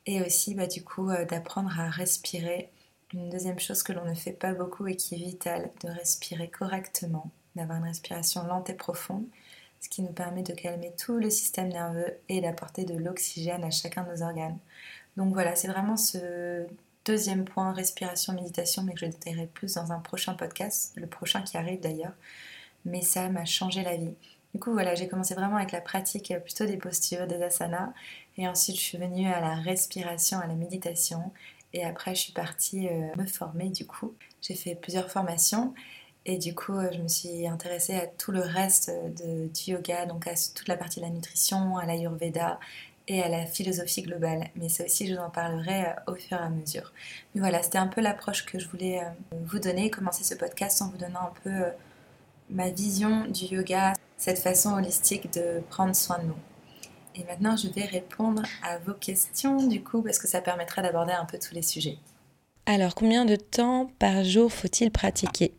et 0.05 0.21
aussi, 0.21 0.55
bah, 0.55 0.67
du 0.67 0.83
coup, 0.83 1.09
euh, 1.09 1.25
d'apprendre 1.25 1.79
à 1.79 1.89
respirer. 1.89 2.69
Une 3.13 3.29
deuxième 3.29 3.59
chose 3.59 3.83
que 3.83 3.93
l'on 3.93 4.05
ne 4.05 4.13
fait 4.13 4.31
pas 4.31 4.53
beaucoup 4.53 4.87
et 4.87 4.95
qui 4.95 5.15
est 5.15 5.17
vitale, 5.17 5.69
de 5.83 5.89
respirer 5.89 6.49
correctement, 6.49 7.29
d'avoir 7.55 7.77
une 7.79 7.85
respiration 7.85 8.45
lente 8.47 8.69
et 8.69 8.73
profonde, 8.73 9.25
ce 9.81 9.89
qui 9.89 10.03
nous 10.03 10.13
permet 10.13 10.43
de 10.43 10.53
calmer 10.53 10.93
tout 10.97 11.17
le 11.17 11.29
système 11.29 11.69
nerveux 11.69 12.17
et 12.29 12.39
d'apporter 12.39 12.85
de 12.85 12.95
l'oxygène 12.95 13.63
à 13.63 13.71
chacun 13.71 14.03
de 14.03 14.11
nos 14.11 14.23
organes. 14.23 14.57
Donc 15.17 15.33
voilà, 15.33 15.55
c'est 15.55 15.67
vraiment 15.67 15.97
ce 15.97 16.65
deuxième 17.03 17.45
point, 17.45 17.73
respiration, 17.73 18.33
méditation, 18.33 18.83
mais 18.83 18.93
que 18.93 18.99
je 19.01 19.07
détaillerai 19.07 19.47
plus 19.47 19.73
dans 19.73 19.91
un 19.91 19.99
prochain 19.99 20.35
podcast, 20.35 20.93
le 20.95 21.07
prochain 21.07 21.41
qui 21.41 21.57
arrive 21.57 21.81
d'ailleurs. 21.81 22.13
Mais 22.85 23.01
ça 23.01 23.27
m'a 23.29 23.45
changé 23.45 23.83
la 23.83 23.97
vie. 23.97 24.13
Du 24.53 24.59
coup, 24.59 24.71
voilà, 24.71 24.95
j'ai 24.95 25.07
commencé 25.07 25.33
vraiment 25.33 25.55
avec 25.55 25.71
la 25.71 25.81
pratique 25.81 26.33
plutôt 26.43 26.65
des 26.65 26.77
postures, 26.77 27.25
des 27.25 27.41
asanas. 27.41 27.93
Et 28.37 28.47
ensuite, 28.47 28.75
je 28.75 28.81
suis 28.81 28.97
venue 28.97 29.27
à 29.27 29.39
la 29.39 29.55
respiration, 29.55 30.39
à 30.39 30.47
la 30.47 30.55
méditation. 30.55 31.31
Et 31.73 31.85
après, 31.85 32.15
je 32.15 32.21
suis 32.21 32.33
partie 32.33 32.87
euh, 32.87 33.07
me 33.17 33.25
former 33.25 33.69
du 33.69 33.85
coup. 33.85 34.13
J'ai 34.41 34.55
fait 34.55 34.75
plusieurs 34.75 35.09
formations. 35.09 35.73
Et 36.25 36.37
du 36.37 36.53
coup, 36.53 36.73
euh, 36.73 36.89
je 36.91 36.99
me 36.99 37.07
suis 37.07 37.47
intéressée 37.47 37.95
à 37.95 38.05
tout 38.05 38.31
le 38.31 38.41
reste 38.41 38.91
de, 38.91 39.47
du 39.47 39.71
yoga, 39.71 40.05
donc 40.05 40.27
à 40.27 40.33
toute 40.35 40.67
la 40.67 40.77
partie 40.77 40.99
de 40.99 41.05
la 41.05 41.11
nutrition, 41.11 41.77
à 41.77 41.85
l'ayurveda 41.85 42.59
et 43.07 43.21
à 43.21 43.29
la 43.29 43.45
philosophie 43.45 44.03
globale. 44.03 44.47
Mais 44.55 44.69
ça 44.69 44.85
aussi, 44.85 45.07
je 45.07 45.15
vous 45.15 45.21
en 45.21 45.29
parlerai 45.29 45.85
euh, 45.85 46.13
au 46.13 46.15
fur 46.15 46.37
et 46.37 46.41
à 46.41 46.49
mesure. 46.49 46.93
Mais 47.33 47.41
voilà, 47.41 47.61
c'était 47.61 47.77
un 47.77 47.87
peu 47.87 48.01
l'approche 48.01 48.45
que 48.45 48.59
je 48.59 48.67
voulais 48.67 48.99
euh, 48.99 49.35
vous 49.45 49.59
donner, 49.59 49.89
commencer 49.89 50.23
ce 50.23 50.35
podcast 50.35 50.81
en 50.81 50.89
vous 50.89 50.97
donnant 50.97 51.21
un 51.21 51.33
peu 51.43 51.49
euh, 51.49 51.71
ma 52.49 52.69
vision 52.69 53.25
du 53.27 53.45
yoga, 53.45 53.93
cette 54.17 54.39
façon 54.39 54.73
holistique 54.73 55.33
de 55.33 55.61
prendre 55.69 55.95
soin 55.95 56.19
de 56.19 56.25
nous. 56.25 56.37
Et 57.15 57.25
maintenant, 57.25 57.57
je 57.57 57.67
vais 57.67 57.85
répondre 57.85 58.43
à 58.63 58.77
vos 58.77 58.93
questions, 58.93 59.67
du 59.67 59.83
coup, 59.83 60.01
parce 60.01 60.17
que 60.17 60.27
ça 60.27 60.39
permettra 60.39 60.81
d'aborder 60.81 61.11
un 61.11 61.25
peu 61.25 61.37
tous 61.37 61.53
les 61.53 61.61
sujets. 61.61 61.97
Alors, 62.65 62.95
combien 62.95 63.25
de 63.25 63.35
temps 63.35 63.91
par 63.99 64.23
jour 64.23 64.51
faut-il 64.51 64.91
pratiquer? 64.91 65.51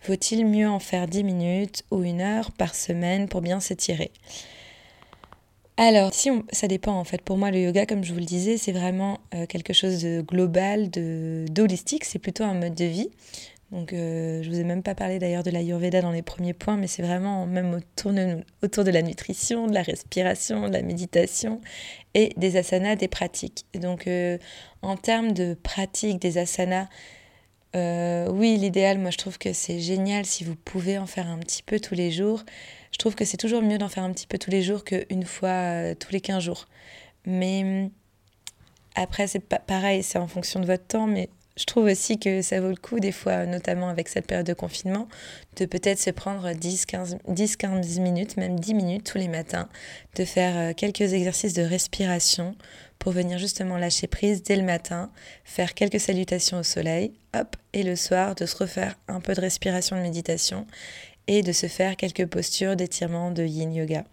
Faut-il 0.00 0.46
mieux 0.46 0.68
en 0.68 0.78
faire 0.78 1.08
10 1.08 1.24
minutes 1.24 1.84
ou 1.90 2.02
une 2.02 2.20
heure 2.20 2.52
par 2.52 2.74
semaine 2.74 3.28
pour 3.28 3.40
bien 3.40 3.60
s'étirer? 3.60 4.12
Alors, 5.76 6.14
si 6.14 6.30
ça 6.52 6.68
dépend 6.68 6.92
en 6.92 7.02
fait. 7.04 7.20
Pour 7.20 7.36
moi, 7.36 7.50
le 7.50 7.58
yoga, 7.58 7.84
comme 7.84 8.04
je 8.04 8.12
vous 8.12 8.20
le 8.20 8.24
disais, 8.24 8.56
c'est 8.58 8.70
vraiment 8.70 9.18
euh, 9.34 9.46
quelque 9.46 9.72
chose 9.72 10.00
de 10.00 10.20
global, 10.20 10.88
de 10.90 11.46
d'holistique. 11.50 12.04
C'est 12.04 12.20
plutôt 12.20 12.44
un 12.44 12.54
mode 12.54 12.76
de 12.76 12.84
vie. 12.84 13.10
Donc, 13.74 13.92
euh, 13.92 14.42
je 14.42 14.48
vous 14.48 14.58
ai 14.58 14.64
même 14.64 14.82
pas 14.82 14.94
parlé 14.94 15.18
d'ailleurs 15.18 15.42
de 15.42 15.50
l'ayurveda 15.50 16.00
dans 16.00 16.12
les 16.12 16.22
premiers 16.22 16.54
points, 16.54 16.76
mais 16.76 16.86
c'est 16.86 17.02
vraiment 17.02 17.44
même 17.44 17.80
autour 18.62 18.84
de, 18.84 18.90
la 18.90 19.02
nutrition, 19.02 19.66
de 19.66 19.74
la 19.74 19.82
respiration, 19.82 20.68
de 20.68 20.72
la 20.72 20.82
méditation 20.82 21.60
et 22.14 22.32
des 22.36 22.56
asanas, 22.56 22.96
des 22.96 23.08
pratiques. 23.08 23.66
Donc, 23.74 24.06
euh, 24.06 24.38
en 24.80 24.96
termes 24.96 25.32
de 25.32 25.54
pratiques 25.54 26.20
des 26.20 26.38
asanas, 26.38 26.86
oui, 27.74 28.56
l'idéal, 28.56 28.98
moi 28.98 29.10
je 29.10 29.18
trouve 29.18 29.36
que 29.36 29.52
c'est 29.52 29.80
génial 29.80 30.24
si 30.24 30.44
vous 30.44 30.54
pouvez 30.54 30.96
en 30.96 31.06
faire 31.06 31.26
un 31.26 31.38
petit 31.38 31.64
peu 31.64 31.80
tous 31.80 31.96
les 31.96 32.12
jours 32.12 32.44
je 32.94 32.98
trouve 32.98 33.16
que 33.16 33.24
c'est 33.24 33.36
toujours 33.36 33.60
mieux 33.60 33.76
d'en 33.76 33.88
faire 33.88 34.04
un 34.04 34.12
petit 34.12 34.28
peu 34.28 34.38
tous 34.38 34.52
les 34.52 34.62
jours 34.62 34.84
qu'une 34.84 35.24
fois 35.24 35.48
euh, 35.48 35.94
tous 35.96 36.12
les 36.12 36.20
15 36.20 36.44
jours. 36.44 36.68
Mais 37.26 37.90
après, 38.94 39.26
c'est 39.26 39.40
pareil, 39.40 40.04
c'est 40.04 40.18
en 40.18 40.28
fonction 40.28 40.60
de 40.60 40.66
votre 40.66 40.86
temps, 40.86 41.08
mais 41.08 41.28
je 41.56 41.64
trouve 41.66 41.84
aussi 41.84 42.18
que 42.18 42.42
ça 42.42 42.60
vaut 42.60 42.68
le 42.68 42.76
coup, 42.76 42.98
des 42.98 43.12
fois, 43.12 43.46
notamment 43.46 43.88
avec 43.88 44.08
cette 44.08 44.26
période 44.26 44.46
de 44.46 44.54
confinement, 44.54 45.08
de 45.56 45.66
peut-être 45.66 46.00
se 46.00 46.10
prendre 46.10 46.50
10-15 46.50 48.00
minutes, 48.00 48.36
même 48.36 48.58
10 48.58 48.74
minutes 48.74 49.10
tous 49.10 49.18
les 49.18 49.28
matins, 49.28 49.68
de 50.16 50.24
faire 50.24 50.56
euh, 50.56 50.72
quelques 50.74 51.12
exercices 51.12 51.54
de 51.54 51.62
respiration 51.62 52.56
pour 52.98 53.12
venir 53.12 53.38
justement 53.38 53.76
lâcher 53.76 54.08
prise 54.08 54.42
dès 54.42 54.56
le 54.56 54.64
matin, 54.64 55.10
faire 55.44 55.74
quelques 55.74 56.00
salutations 56.00 56.58
au 56.58 56.64
soleil, 56.64 57.12
hop, 57.36 57.54
et 57.72 57.84
le 57.84 57.94
soir, 57.94 58.34
de 58.34 58.46
se 58.46 58.56
refaire 58.56 58.98
un 59.06 59.20
peu 59.20 59.34
de 59.34 59.40
respiration 59.40 59.96
de 59.96 60.02
méditation 60.02 60.66
et 61.28 61.42
de 61.42 61.52
se 61.52 61.68
faire 61.68 61.96
quelques 61.96 62.26
postures 62.26 62.74
d'étirement 62.74 63.30
de 63.30 63.44
yin 63.44 63.72
yoga. 63.72 64.04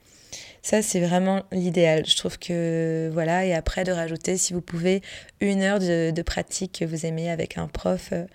Ça, 0.61 0.81
c'est 0.81 0.99
vraiment 0.99 1.43
l'idéal. 1.51 2.05
Je 2.05 2.15
trouve 2.15 2.37
que 2.37 3.09
voilà, 3.13 3.45
et 3.45 3.53
après 3.53 3.83
de 3.83 3.91
rajouter, 3.91 4.37
si 4.37 4.53
vous 4.53 4.61
pouvez, 4.61 5.01
une 5.39 5.63
heure 5.63 5.79
de, 5.79 6.21
pratique 6.21 6.79
que 6.79 6.85
vous 6.85 7.05
aimez 7.05 7.31
avec 7.31 7.57
un 7.57 7.67
prof, 7.67 8.09
euh, 8.13 8.25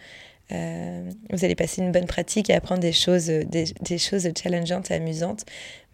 Euh, 0.53 1.11
vous 1.31 1.45
allez 1.45 1.57
passer 1.57 1.83
une 1.83 1.91
bonne 1.91 2.07
pratique 2.07 2.51
et 2.51 2.55
apprendre 2.55 2.81
des 2.81 2.93
choses, 2.93 3.27
des, 3.27 3.99
choses 3.99 4.29
challengeantes 4.41 4.91
et 4.91 4.95
amusantes. 4.95 5.45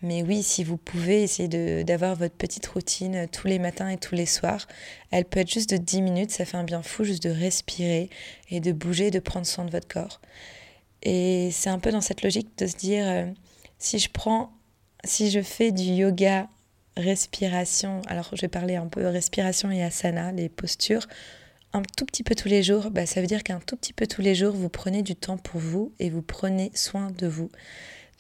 Mais 0.03 0.23
oui, 0.23 0.43
si 0.43 0.65
vous 0.65 0.77
pouvez 0.77 1.23
essayer 1.23 1.49
d'avoir 1.85 2.17
votre 2.17 2.35
petite 2.35 2.67
routine 2.67 3.29
tous 3.31 3.47
les 3.47 3.59
matins 3.59 3.89
et 3.89 3.97
tous 3.97 4.15
les 4.15 4.27
soirs, 4.27 4.67
elle 5.11 5.25
peut 5.25 5.41
être 5.41 5.51
juste 5.51 5.71
de 5.71 5.77
10 5.77 6.03
minutes, 6.03 6.31
ça 6.33 6.45
fait 6.45 6.57
un 6.57 6.65
bien 6.65 6.83
fou 6.83 7.05
juste 7.05 7.23
de 7.23 7.31
respirer 7.31 8.11
et 8.51 8.61
de 8.61 8.73
bouger, 8.73 9.11
de 9.11 9.21
prendre 9.21 9.47
soin 9.47 9.65
de 9.65 9.71
votre 9.71 9.89
corps. 9.89 10.21
Et 11.03 11.51
c'est 11.53 11.71
un 11.71 11.79
peu 11.79 11.91
dans 11.91 12.01
cette 12.01 12.23
logique 12.23 12.49
de 12.59 12.67
se 12.67 12.77
dire, 12.77 13.05
euh, 13.07 13.27
si 13.79 13.99
je 13.99 14.11
prends, 14.11 14.53
si 15.05 15.31
je 15.31 15.41
fais 15.41 15.73
du 15.73 15.83
yoga, 15.83 16.49
respiration, 16.97 18.03
alors 18.07 18.31
je 18.33 18.43
vais 18.43 18.49
parler 18.49 18.77
un 18.77 18.87
peu 18.87 19.07
respiration 19.07 19.71
et 19.71 19.83
asana, 19.83 20.33
les 20.33 20.49
postures, 20.49 21.07
un 21.73 21.83
tout 21.97 22.05
petit 22.05 22.23
peu 22.23 22.35
tous 22.35 22.49
les 22.49 22.63
jours, 22.63 22.91
bah, 22.91 23.07
ça 23.07 23.21
veut 23.21 23.27
dire 23.27 23.43
qu'un 23.43 23.61
tout 23.61 23.77
petit 23.77 23.93
peu 23.93 24.07
tous 24.07 24.21
les 24.21 24.35
jours, 24.35 24.55
vous 24.55 24.69
prenez 24.69 25.03
du 25.03 25.17
temps 25.17 25.39
pour 25.39 25.61
vous 25.61 25.93
et 25.99 26.11
vous 26.11 26.23
prenez 26.23 26.71
soin 26.75 27.11
de 27.11 27.27
vous. 27.27 27.51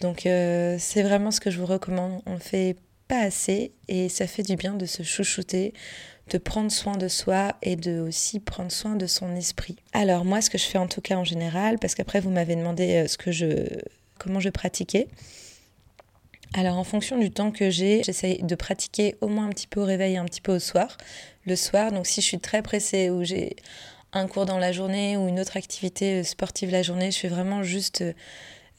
Donc 0.00 0.26
euh, 0.26 0.76
c'est 0.78 1.02
vraiment 1.02 1.30
ce 1.30 1.40
que 1.40 1.50
je 1.50 1.58
vous 1.58 1.66
recommande. 1.66 2.22
On 2.26 2.34
ne 2.34 2.38
fait 2.38 2.76
pas 3.08 3.20
assez 3.20 3.72
et 3.88 4.08
ça 4.08 4.26
fait 4.26 4.42
du 4.42 4.56
bien 4.56 4.74
de 4.74 4.86
se 4.86 5.02
chouchouter, 5.02 5.74
de 6.30 6.38
prendre 6.38 6.72
soin 6.72 6.96
de 6.96 7.08
soi 7.08 7.56
et 7.62 7.76
de 7.76 8.00
aussi 8.00 8.40
prendre 8.40 8.72
soin 8.72 8.96
de 8.96 9.06
son 9.06 9.36
esprit. 9.36 9.76
Alors 9.92 10.24
moi, 10.24 10.40
ce 10.40 10.50
que 10.50 10.58
je 10.58 10.64
fais 10.64 10.78
en 10.78 10.88
tout 10.88 11.02
cas 11.02 11.16
en 11.16 11.24
général, 11.24 11.78
parce 11.78 11.94
qu'après 11.94 12.20
vous 12.20 12.30
m'avez 12.30 12.56
demandé 12.56 12.94
euh, 12.94 13.06
ce 13.06 13.18
que 13.18 13.30
je, 13.30 13.66
comment 14.18 14.40
je 14.40 14.48
pratiquais. 14.48 15.08
Alors 16.54 16.76
en 16.76 16.84
fonction 16.84 17.18
du 17.18 17.30
temps 17.30 17.50
que 17.50 17.70
j'ai, 17.70 18.02
j'essaye 18.02 18.42
de 18.42 18.54
pratiquer 18.54 19.16
au 19.22 19.28
moins 19.28 19.46
un 19.46 19.50
petit 19.50 19.66
peu 19.66 19.80
au 19.80 19.84
réveil 19.84 20.14
et 20.14 20.16
un 20.18 20.26
petit 20.26 20.42
peu 20.42 20.54
au 20.54 20.58
soir. 20.58 20.98
Le 21.46 21.56
soir, 21.56 21.92
donc 21.92 22.06
si 22.06 22.20
je 22.20 22.26
suis 22.26 22.40
très 22.40 22.60
pressée 22.60 23.08
ou 23.08 23.24
j'ai 23.24 23.56
un 24.12 24.26
cours 24.26 24.44
dans 24.44 24.58
la 24.58 24.70
journée 24.70 25.16
ou 25.16 25.28
une 25.28 25.40
autre 25.40 25.56
activité 25.56 26.22
sportive 26.24 26.70
la 26.70 26.82
journée, 26.82 27.10
je 27.10 27.18
fais 27.18 27.28
vraiment 27.28 27.62
juste 27.62 28.04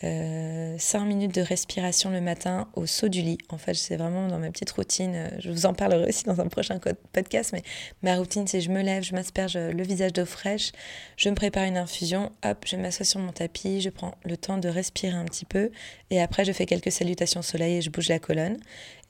euh, 0.03 0.75
5 0.77 1.05
minutes 1.05 1.33
de 1.33 1.41
respiration 1.41 2.09
le 2.09 2.19
matin 2.19 2.67
au 2.75 2.85
saut 2.85 3.07
du 3.07 3.21
lit. 3.21 3.38
En 3.50 3.57
fait, 3.57 3.73
c'est 3.73 3.95
vraiment 3.95 4.27
dans 4.27 4.39
ma 4.39 4.50
petite 4.50 4.71
routine. 4.71 5.29
Je 5.39 5.50
vous 5.50 5.65
en 5.65 5.73
parlerai 5.73 6.09
aussi 6.09 6.25
dans 6.25 6.41
un 6.41 6.47
prochain 6.47 6.79
podcast, 7.13 7.51
mais 7.53 7.63
ma 8.01 8.15
routine, 8.17 8.47
c'est 8.47 8.62
je 8.62 8.69
me 8.69 8.81
lève, 8.81 9.03
je 9.03 9.13
m'asperge 9.13 9.57
le 9.57 9.83
visage 9.83 10.13
d'eau 10.13 10.25
fraîche, 10.25 10.71
je 11.15 11.29
me 11.29 11.35
prépare 11.35 11.63
une 11.65 11.77
infusion, 11.77 12.31
hop, 12.43 12.65
je 12.65 12.75
m'assois 12.75 13.05
sur 13.05 13.19
mon 13.19 13.31
tapis, 13.31 13.81
je 13.81 13.89
prends 13.89 14.15
le 14.25 14.35
temps 14.35 14.57
de 14.57 14.67
respirer 14.67 15.15
un 15.15 15.25
petit 15.25 15.45
peu, 15.45 15.71
et 16.09 16.21
après, 16.21 16.45
je 16.45 16.51
fais 16.51 16.65
quelques 16.65 16.91
salutations 16.91 17.39
au 17.39 17.43
soleil 17.43 17.77
et 17.77 17.81
je 17.81 17.89
bouge 17.89 18.09
la 18.09 18.19
colonne. 18.19 18.57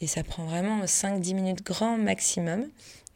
Et 0.01 0.07
ça 0.07 0.23
prend 0.23 0.45
vraiment 0.45 0.83
5-10 0.83 1.33
minutes 1.33 1.63
grand 1.63 1.97
maximum. 1.97 2.67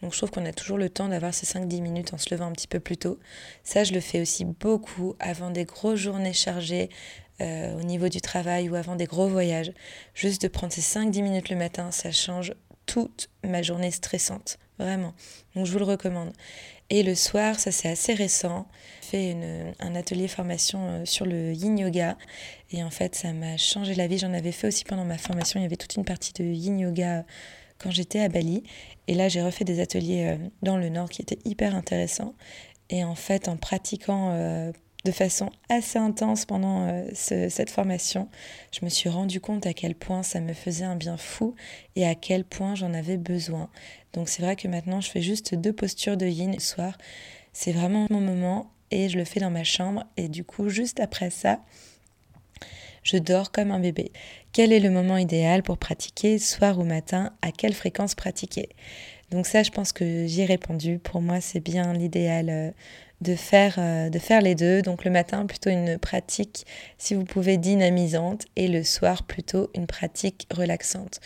Donc 0.01 0.13
je 0.13 0.17
trouve 0.17 0.29
qu'on 0.29 0.45
a 0.45 0.53
toujours 0.53 0.77
le 0.77 0.89
temps 0.89 1.07
d'avoir 1.07 1.33
ces 1.33 1.45
5-10 1.45 1.81
minutes 1.81 2.13
en 2.13 2.17
se 2.17 2.33
levant 2.33 2.45
un 2.45 2.51
petit 2.51 2.67
peu 2.67 2.79
plus 2.79 2.97
tôt. 2.97 3.17
Ça, 3.63 3.83
je 3.83 3.93
le 3.93 3.99
fais 3.99 4.21
aussi 4.21 4.45
beaucoup 4.45 5.15
avant 5.19 5.49
des 5.49 5.65
grosses 5.65 5.99
journées 5.99 6.33
chargées, 6.33 6.89
euh, 7.41 7.77
au 7.77 7.83
niveau 7.83 8.09
du 8.09 8.21
travail 8.21 8.69
ou 8.69 8.75
avant 8.75 8.95
des 8.95 9.05
gros 9.05 9.27
voyages. 9.27 9.71
Juste 10.13 10.41
de 10.41 10.47
prendre 10.47 10.73
ces 10.73 10.81
5-10 10.81 11.21
minutes 11.21 11.49
le 11.49 11.55
matin, 11.55 11.91
ça 11.91 12.11
change 12.11 12.53
toute 12.87 13.29
ma 13.43 13.61
journée 13.61 13.91
stressante, 13.91 14.57
vraiment. 14.79 15.13
Donc 15.55 15.67
je 15.67 15.71
vous 15.71 15.77
le 15.77 15.85
recommande. 15.85 16.33
Et 16.89 17.03
le 17.03 17.15
soir, 17.15 17.59
ça 17.59 17.71
c'est 17.71 17.89
assez 17.89 18.13
récent, 18.13 18.65
j'ai 19.01 19.07
fait 19.07 19.37
un 19.79 19.93
atelier 19.93 20.27
formation 20.27 20.79
euh, 20.87 21.05
sur 21.05 21.25
le 21.25 21.53
yin 21.53 21.77
yoga 21.77 22.17
et 22.71 22.81
en 22.81 22.89
fait 22.89 23.13
ça 23.13 23.33
m'a 23.33 23.57
changé 23.57 23.93
la 23.93 24.07
vie. 24.07 24.17
J'en 24.17 24.33
avais 24.33 24.53
fait 24.53 24.67
aussi 24.67 24.85
pendant 24.85 25.05
ma 25.05 25.17
formation, 25.17 25.59
il 25.59 25.63
y 25.63 25.65
avait 25.65 25.75
toute 25.75 25.95
une 25.95 26.05
partie 26.05 26.31
de 26.33 26.43
yin 26.43 26.79
yoga 26.79 27.25
quand 27.77 27.91
j'étais 27.91 28.21
à 28.21 28.29
Bali 28.29 28.63
et 29.07 29.13
là 29.13 29.27
j'ai 29.27 29.43
refait 29.43 29.65
des 29.65 29.81
ateliers 29.81 30.25
euh, 30.25 30.49
dans 30.63 30.77
le 30.77 30.89
nord 30.89 31.09
qui 31.09 31.21
étaient 31.21 31.39
hyper 31.45 31.75
intéressants 31.75 32.33
et 32.89 33.03
en 33.03 33.15
fait 33.15 33.49
en 33.49 33.57
pratiquant 33.57 34.71
de 35.07 35.11
façon 35.13 35.49
assez 35.69 35.97
intense 35.97 36.45
pendant 36.45 36.87
euh, 36.89 37.05
cette 37.13 37.69
formation, 37.69 38.27
je 38.77 38.83
me 38.83 38.89
suis 38.89 39.07
rendu 39.07 39.39
compte 39.39 39.65
à 39.65 39.73
quel 39.73 39.95
point 39.95 40.21
ça 40.21 40.41
me 40.41 40.51
faisait 40.51 40.83
un 40.83 40.97
bien 40.97 41.15
fou 41.15 41.55
et 41.95 42.05
à 42.05 42.13
quel 42.13 42.43
point 42.43 42.75
j'en 42.75 42.93
avais 42.93 43.15
besoin. 43.15 43.69
Donc 44.11 44.27
c'est 44.27 44.41
vrai 44.41 44.57
que 44.57 44.67
maintenant 44.67 44.99
je 44.99 45.09
fais 45.09 45.21
juste 45.21 45.55
deux 45.55 45.71
postures 45.71 46.17
de 46.17 46.25
yin 46.25 46.51
le 46.51 46.59
soir. 46.59 46.97
C'est 47.53 47.71
vraiment 47.71 48.05
mon 48.09 48.19
moment 48.19 48.69
et 48.91 49.07
je 49.07 49.17
le 49.17 49.23
fais 49.23 49.39
dans 49.39 49.49
ma 49.49 49.63
chambre 49.63 50.03
et 50.17 50.27
du 50.27 50.43
coup 50.43 50.67
juste 50.67 50.99
après 50.99 51.29
ça, 51.29 51.61
je 53.03 53.15
dors 53.15 53.53
comme 53.53 53.71
un 53.71 53.79
bébé. 53.79 54.11
Quel 54.51 54.73
est 54.73 54.81
le 54.81 54.89
moment 54.89 55.15
idéal 55.15 55.63
pour 55.63 55.77
pratiquer, 55.77 56.37
soir 56.37 56.79
ou 56.79 56.83
matin? 56.83 57.31
À 57.41 57.53
quelle 57.53 57.73
fréquence 57.73 58.13
pratiquer? 58.13 58.69
Donc 59.31 59.45
ça, 59.45 59.63
je 59.63 59.71
pense 59.71 59.91
que 59.91 60.25
j'y 60.25 60.45
répondu. 60.45 60.99
Pour 60.99 61.21
moi, 61.21 61.41
c'est 61.41 61.59
bien 61.59 61.93
l'idéal 61.93 62.49
euh, 62.49 62.71
de 63.21 63.35
faire, 63.35 63.75
euh, 63.77 64.09
de 64.09 64.19
faire 64.19 64.41
les 64.41 64.55
deux. 64.55 64.81
Donc 64.81 65.03
le 65.05 65.11
matin, 65.11 65.45
plutôt 65.45 65.69
une 65.69 65.97
pratique, 65.97 66.65
si 66.97 67.15
vous 67.15 67.25
pouvez, 67.25 67.57
dynamisante 67.57 68.45
et 68.55 68.67
le 68.67 68.83
soir, 68.83 69.23
plutôt 69.23 69.69
une 69.75 69.87
pratique 69.87 70.47
relaxante. 70.53 71.19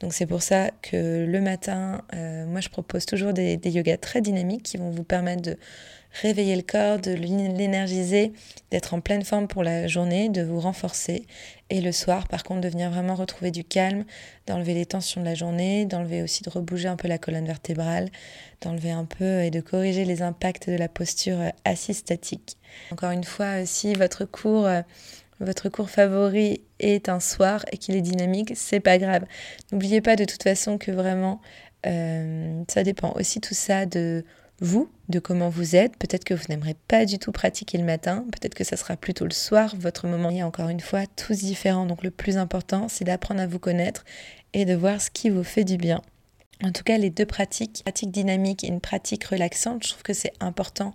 Donc 0.00 0.12
c'est 0.12 0.26
pour 0.26 0.42
ça 0.42 0.70
que 0.82 1.24
le 1.24 1.40
matin, 1.40 2.02
euh, 2.14 2.46
moi 2.46 2.60
je 2.60 2.68
propose 2.68 3.06
toujours 3.06 3.32
des, 3.32 3.56
des 3.56 3.70
yogas 3.70 3.96
très 3.96 4.20
dynamiques 4.20 4.64
qui 4.64 4.76
vont 4.76 4.90
vous 4.90 5.04
permettre 5.04 5.42
de 5.42 5.56
réveiller 6.22 6.56
le 6.56 6.62
corps, 6.62 6.98
de 6.98 7.12
l'énergiser, 7.12 8.32
d'être 8.70 8.94
en 8.94 9.00
pleine 9.00 9.24
forme 9.24 9.48
pour 9.48 9.62
la 9.62 9.86
journée, 9.86 10.28
de 10.28 10.42
vous 10.42 10.60
renforcer. 10.60 11.26
Et 11.70 11.80
le 11.80 11.92
soir, 11.92 12.28
par 12.28 12.44
contre, 12.44 12.60
de 12.60 12.68
venir 12.68 12.90
vraiment 12.90 13.14
retrouver 13.14 13.50
du 13.50 13.64
calme, 13.64 14.04
d'enlever 14.46 14.74
les 14.74 14.86
tensions 14.86 15.20
de 15.20 15.26
la 15.26 15.34
journée, 15.34 15.84
d'enlever 15.84 16.22
aussi, 16.22 16.42
de 16.42 16.50
rebouger 16.50 16.88
un 16.88 16.96
peu 16.96 17.08
la 17.08 17.18
colonne 17.18 17.46
vertébrale, 17.46 18.08
d'enlever 18.60 18.92
un 18.92 19.04
peu 19.04 19.42
et 19.42 19.50
de 19.50 19.60
corriger 19.60 20.04
les 20.04 20.22
impacts 20.22 20.70
de 20.70 20.76
la 20.76 20.88
posture 20.88 21.38
assise 21.64 21.98
statique. 21.98 22.56
Encore 22.92 23.10
une 23.10 23.24
fois, 23.24 23.66
si 23.66 23.94
votre 23.94 24.24
cours 24.24 24.68
votre 25.40 25.68
cours 25.68 25.90
favori 25.90 26.62
est 26.78 27.08
un 27.08 27.20
soir 27.20 27.64
et 27.70 27.76
qu'il 27.76 27.94
est 27.94 28.00
dynamique, 28.00 28.52
c'est 28.54 28.80
pas 28.80 28.98
grave. 28.98 29.24
N'oubliez 29.70 30.00
pas 30.00 30.16
de 30.16 30.24
toute 30.24 30.42
façon 30.42 30.78
que 30.78 30.90
vraiment, 30.90 31.40
euh, 31.86 32.62
ça 32.68 32.82
dépend 32.82 33.12
aussi 33.16 33.40
tout 33.40 33.54
ça 33.54 33.86
de 33.86 34.24
vous, 34.60 34.90
de 35.08 35.18
comment 35.18 35.48
vous 35.48 35.76
êtes. 35.76 35.96
Peut-être 35.96 36.24
que 36.24 36.34
vous 36.34 36.44
n'aimerez 36.48 36.76
pas 36.88 37.04
du 37.04 37.18
tout 37.18 37.32
pratiquer 37.32 37.78
le 37.78 37.84
matin, 37.84 38.24
peut-être 38.32 38.54
que 38.54 38.64
ça 38.64 38.76
sera 38.76 38.96
plutôt 38.96 39.24
le 39.24 39.32
soir, 39.32 39.74
votre 39.78 40.06
moment. 40.06 40.30
est 40.30 40.42
encore 40.42 40.68
une 40.68 40.80
fois, 40.80 41.06
tous 41.06 41.38
différents. 41.38 41.86
Donc 41.86 42.02
le 42.02 42.10
plus 42.10 42.36
important, 42.36 42.88
c'est 42.88 43.04
d'apprendre 43.04 43.40
à 43.40 43.46
vous 43.46 43.58
connaître 43.58 44.04
et 44.52 44.64
de 44.64 44.74
voir 44.74 45.00
ce 45.00 45.10
qui 45.10 45.30
vous 45.30 45.44
fait 45.44 45.64
du 45.64 45.76
bien. 45.76 46.00
En 46.64 46.72
tout 46.72 46.84
cas, 46.84 46.96
les 46.96 47.10
deux 47.10 47.26
pratiques, 47.26 47.82
pratique 47.84 48.10
dynamique 48.10 48.64
et 48.64 48.68
une 48.68 48.80
pratique 48.80 49.24
relaxante, 49.24 49.84
je 49.84 49.90
trouve 49.90 50.02
que 50.02 50.14
c'est 50.14 50.32
important 50.40 50.94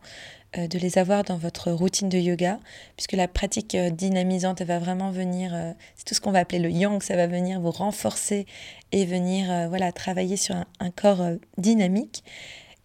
euh, 0.58 0.68
de 0.68 0.80
les 0.80 0.98
avoir 0.98 1.24
dans 1.24 1.38
votre 1.38 1.72
routine 1.72 2.10
de 2.10 2.18
yoga, 2.18 2.60
puisque 2.98 3.12
la 3.12 3.28
pratique 3.28 3.76
euh, 3.76 3.92
dynamisante, 3.92 4.60
elle 4.60 4.68
va 4.68 4.80
vraiment 4.80 5.12
venir, 5.12 5.52
euh, 5.54 5.72
c'est 5.96 6.04
tout 6.04 6.16
ce 6.16 6.20
qu'on 6.20 6.32
va 6.32 6.40
appeler 6.40 6.60
le 6.60 6.72
yang, 6.72 7.02
ça 7.04 7.16
va 7.16 7.28
venir 7.28 7.62
vous 7.62 7.70
renforcer 7.70 8.48
et 8.92 9.06
venir 9.06 9.70
voilà, 9.70 9.92
travailler 9.92 10.36
sur 10.36 10.56
un 10.56 10.92
corps 10.92 11.24
dynamique 11.58 12.26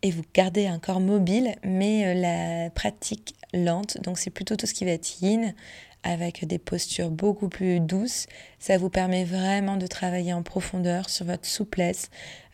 et 0.02 0.10
vous 0.10 0.22
gardez 0.34 0.66
un 0.66 0.78
corps 0.78 1.00
mobile, 1.00 1.56
mais 1.64 2.06
euh, 2.06 2.14
la 2.14 2.70
pratique 2.70 3.34
lente, 3.52 4.00
donc 4.02 4.18
c'est 4.18 4.30
plutôt 4.30 4.56
tout 4.56 4.66
ce 4.66 4.74
qui 4.74 4.84
va 4.84 4.92
être 4.92 5.22
yin, 5.22 5.54
avec 6.02 6.46
des 6.46 6.58
postures 6.58 7.10
beaucoup 7.10 7.48
plus 7.48 7.80
douces. 7.80 8.26
Ça 8.58 8.78
vous 8.78 8.90
permet 8.90 9.24
vraiment 9.24 9.76
de 9.76 9.86
travailler 9.86 10.32
en 10.32 10.42
profondeur 10.42 11.10
sur 11.10 11.26
votre 11.26 11.46
souplesse, 11.46 12.10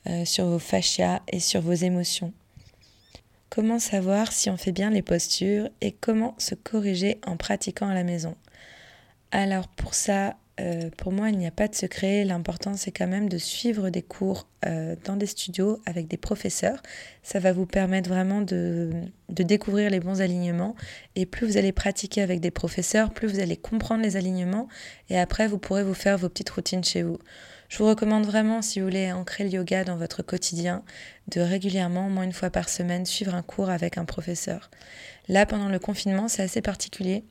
euh, 0.08 0.24
sur 0.24 0.46
vos 0.46 0.58
fascias 0.58 1.20
et 1.28 1.40
sur 1.40 1.60
vos 1.60 1.74
émotions. 1.74 2.32
Comment 3.50 3.78
savoir 3.78 4.32
si 4.32 4.48
on 4.48 4.56
fait 4.56 4.72
bien 4.72 4.88
les 4.88 5.02
postures 5.02 5.68
et 5.82 5.92
comment 5.92 6.34
se 6.38 6.54
corriger 6.54 7.20
en 7.26 7.36
pratiquant 7.36 7.88
à 7.88 7.94
la 7.94 8.04
maison? 8.04 8.34
Alors 9.30 9.68
pour 9.68 9.94
ça, 9.94 10.36
euh, 10.60 10.90
pour 10.98 11.12
moi, 11.12 11.30
il 11.30 11.38
n'y 11.38 11.46
a 11.46 11.50
pas 11.50 11.66
de 11.66 11.74
secret. 11.74 12.24
L'important, 12.24 12.74
c'est 12.76 12.92
quand 12.92 13.06
même 13.06 13.28
de 13.28 13.38
suivre 13.38 13.88
des 13.88 14.02
cours 14.02 14.46
euh, 14.66 14.96
dans 15.04 15.16
des 15.16 15.26
studios 15.26 15.80
avec 15.86 16.08
des 16.08 16.18
professeurs. 16.18 16.82
Ça 17.22 17.38
va 17.38 17.52
vous 17.52 17.64
permettre 17.64 18.08
vraiment 18.08 18.42
de, 18.42 18.90
de, 19.30 19.42
découvrir 19.42 19.90
les 19.90 20.00
bons 20.00 20.20
alignements. 20.20 20.74
Et 21.16 21.24
plus 21.24 21.46
vous 21.46 21.56
allez 21.56 21.72
pratiquer 21.72 22.20
avec 22.20 22.40
des 22.40 22.50
professeurs, 22.50 23.12
plus 23.12 23.28
vous 23.28 23.40
allez 23.40 23.56
comprendre 23.56 24.02
les 24.02 24.16
alignements. 24.16 24.68
Et 25.08 25.18
après, 25.18 25.48
vous 25.48 25.58
pourrez 25.58 25.84
vous 25.84 25.94
faire 25.94 26.18
vos 26.18 26.28
petites 26.28 26.50
routines 26.50 26.84
chez 26.84 27.02
vous. 27.02 27.18
Je 27.70 27.78
vous 27.78 27.86
recommande 27.86 28.26
vraiment, 28.26 28.60
si 28.60 28.80
vous 28.80 28.86
voulez 28.86 29.10
ancrer 29.10 29.44
le 29.44 29.50
yoga 29.50 29.84
dans 29.84 29.96
votre 29.96 30.22
quotidien, 30.22 30.82
de 31.28 31.40
régulièrement, 31.40 32.08
au 32.08 32.10
moins 32.10 32.24
une 32.24 32.34
fois 32.34 32.50
par 32.50 32.68
semaine, 32.68 33.06
suivre 33.06 33.34
un 33.34 33.40
cours 33.40 33.70
avec 33.70 33.96
un 33.96 34.04
professeur. 34.04 34.70
Là, 35.28 35.46
pendant 35.46 35.70
le 35.70 35.78
confinement, 35.78 36.28
c'est 36.28 36.42
assez 36.42 36.60
particulier 36.60 37.24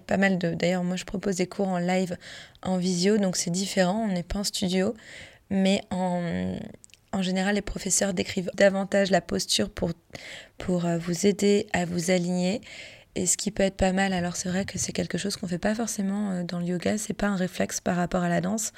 pas 0.00 0.16
mal 0.16 0.38
de. 0.38 0.54
D'ailleurs, 0.54 0.84
moi, 0.84 0.96
je 0.96 1.04
propose 1.04 1.36
des 1.36 1.46
cours 1.46 1.68
en 1.68 1.78
live, 1.78 2.16
en 2.62 2.76
visio, 2.76 3.18
donc 3.18 3.36
c'est 3.36 3.50
différent. 3.50 4.06
On 4.08 4.12
n'est 4.12 4.22
pas 4.22 4.40
en 4.40 4.44
studio, 4.44 4.94
mais 5.50 5.82
en, 5.90 6.56
en 7.12 7.22
général, 7.22 7.54
les 7.54 7.62
professeurs 7.62 8.14
décrivent 8.14 8.50
davantage 8.54 9.10
la 9.10 9.20
posture 9.20 9.70
pour, 9.70 9.92
pour 10.58 10.84
euh, 10.84 10.98
vous 10.98 11.26
aider 11.26 11.66
à 11.72 11.84
vous 11.84 12.10
aligner. 12.10 12.60
Et 13.14 13.26
ce 13.26 13.36
qui 13.36 13.50
peut 13.50 13.64
être 13.64 13.76
pas 13.76 13.92
mal, 13.92 14.12
alors 14.12 14.36
c'est 14.36 14.48
vrai 14.48 14.64
que 14.64 14.78
c'est 14.78 14.92
quelque 14.92 15.18
chose 15.18 15.36
qu'on 15.36 15.48
fait 15.48 15.58
pas 15.58 15.74
forcément 15.74 16.30
euh, 16.30 16.42
dans 16.44 16.60
le 16.60 16.66
yoga, 16.66 16.98
c'est 16.98 17.14
pas 17.14 17.26
un 17.26 17.36
réflexe 17.36 17.80
par 17.80 17.96
rapport 17.96 18.22
à 18.22 18.28
la 18.28 18.40
danse, 18.40 18.72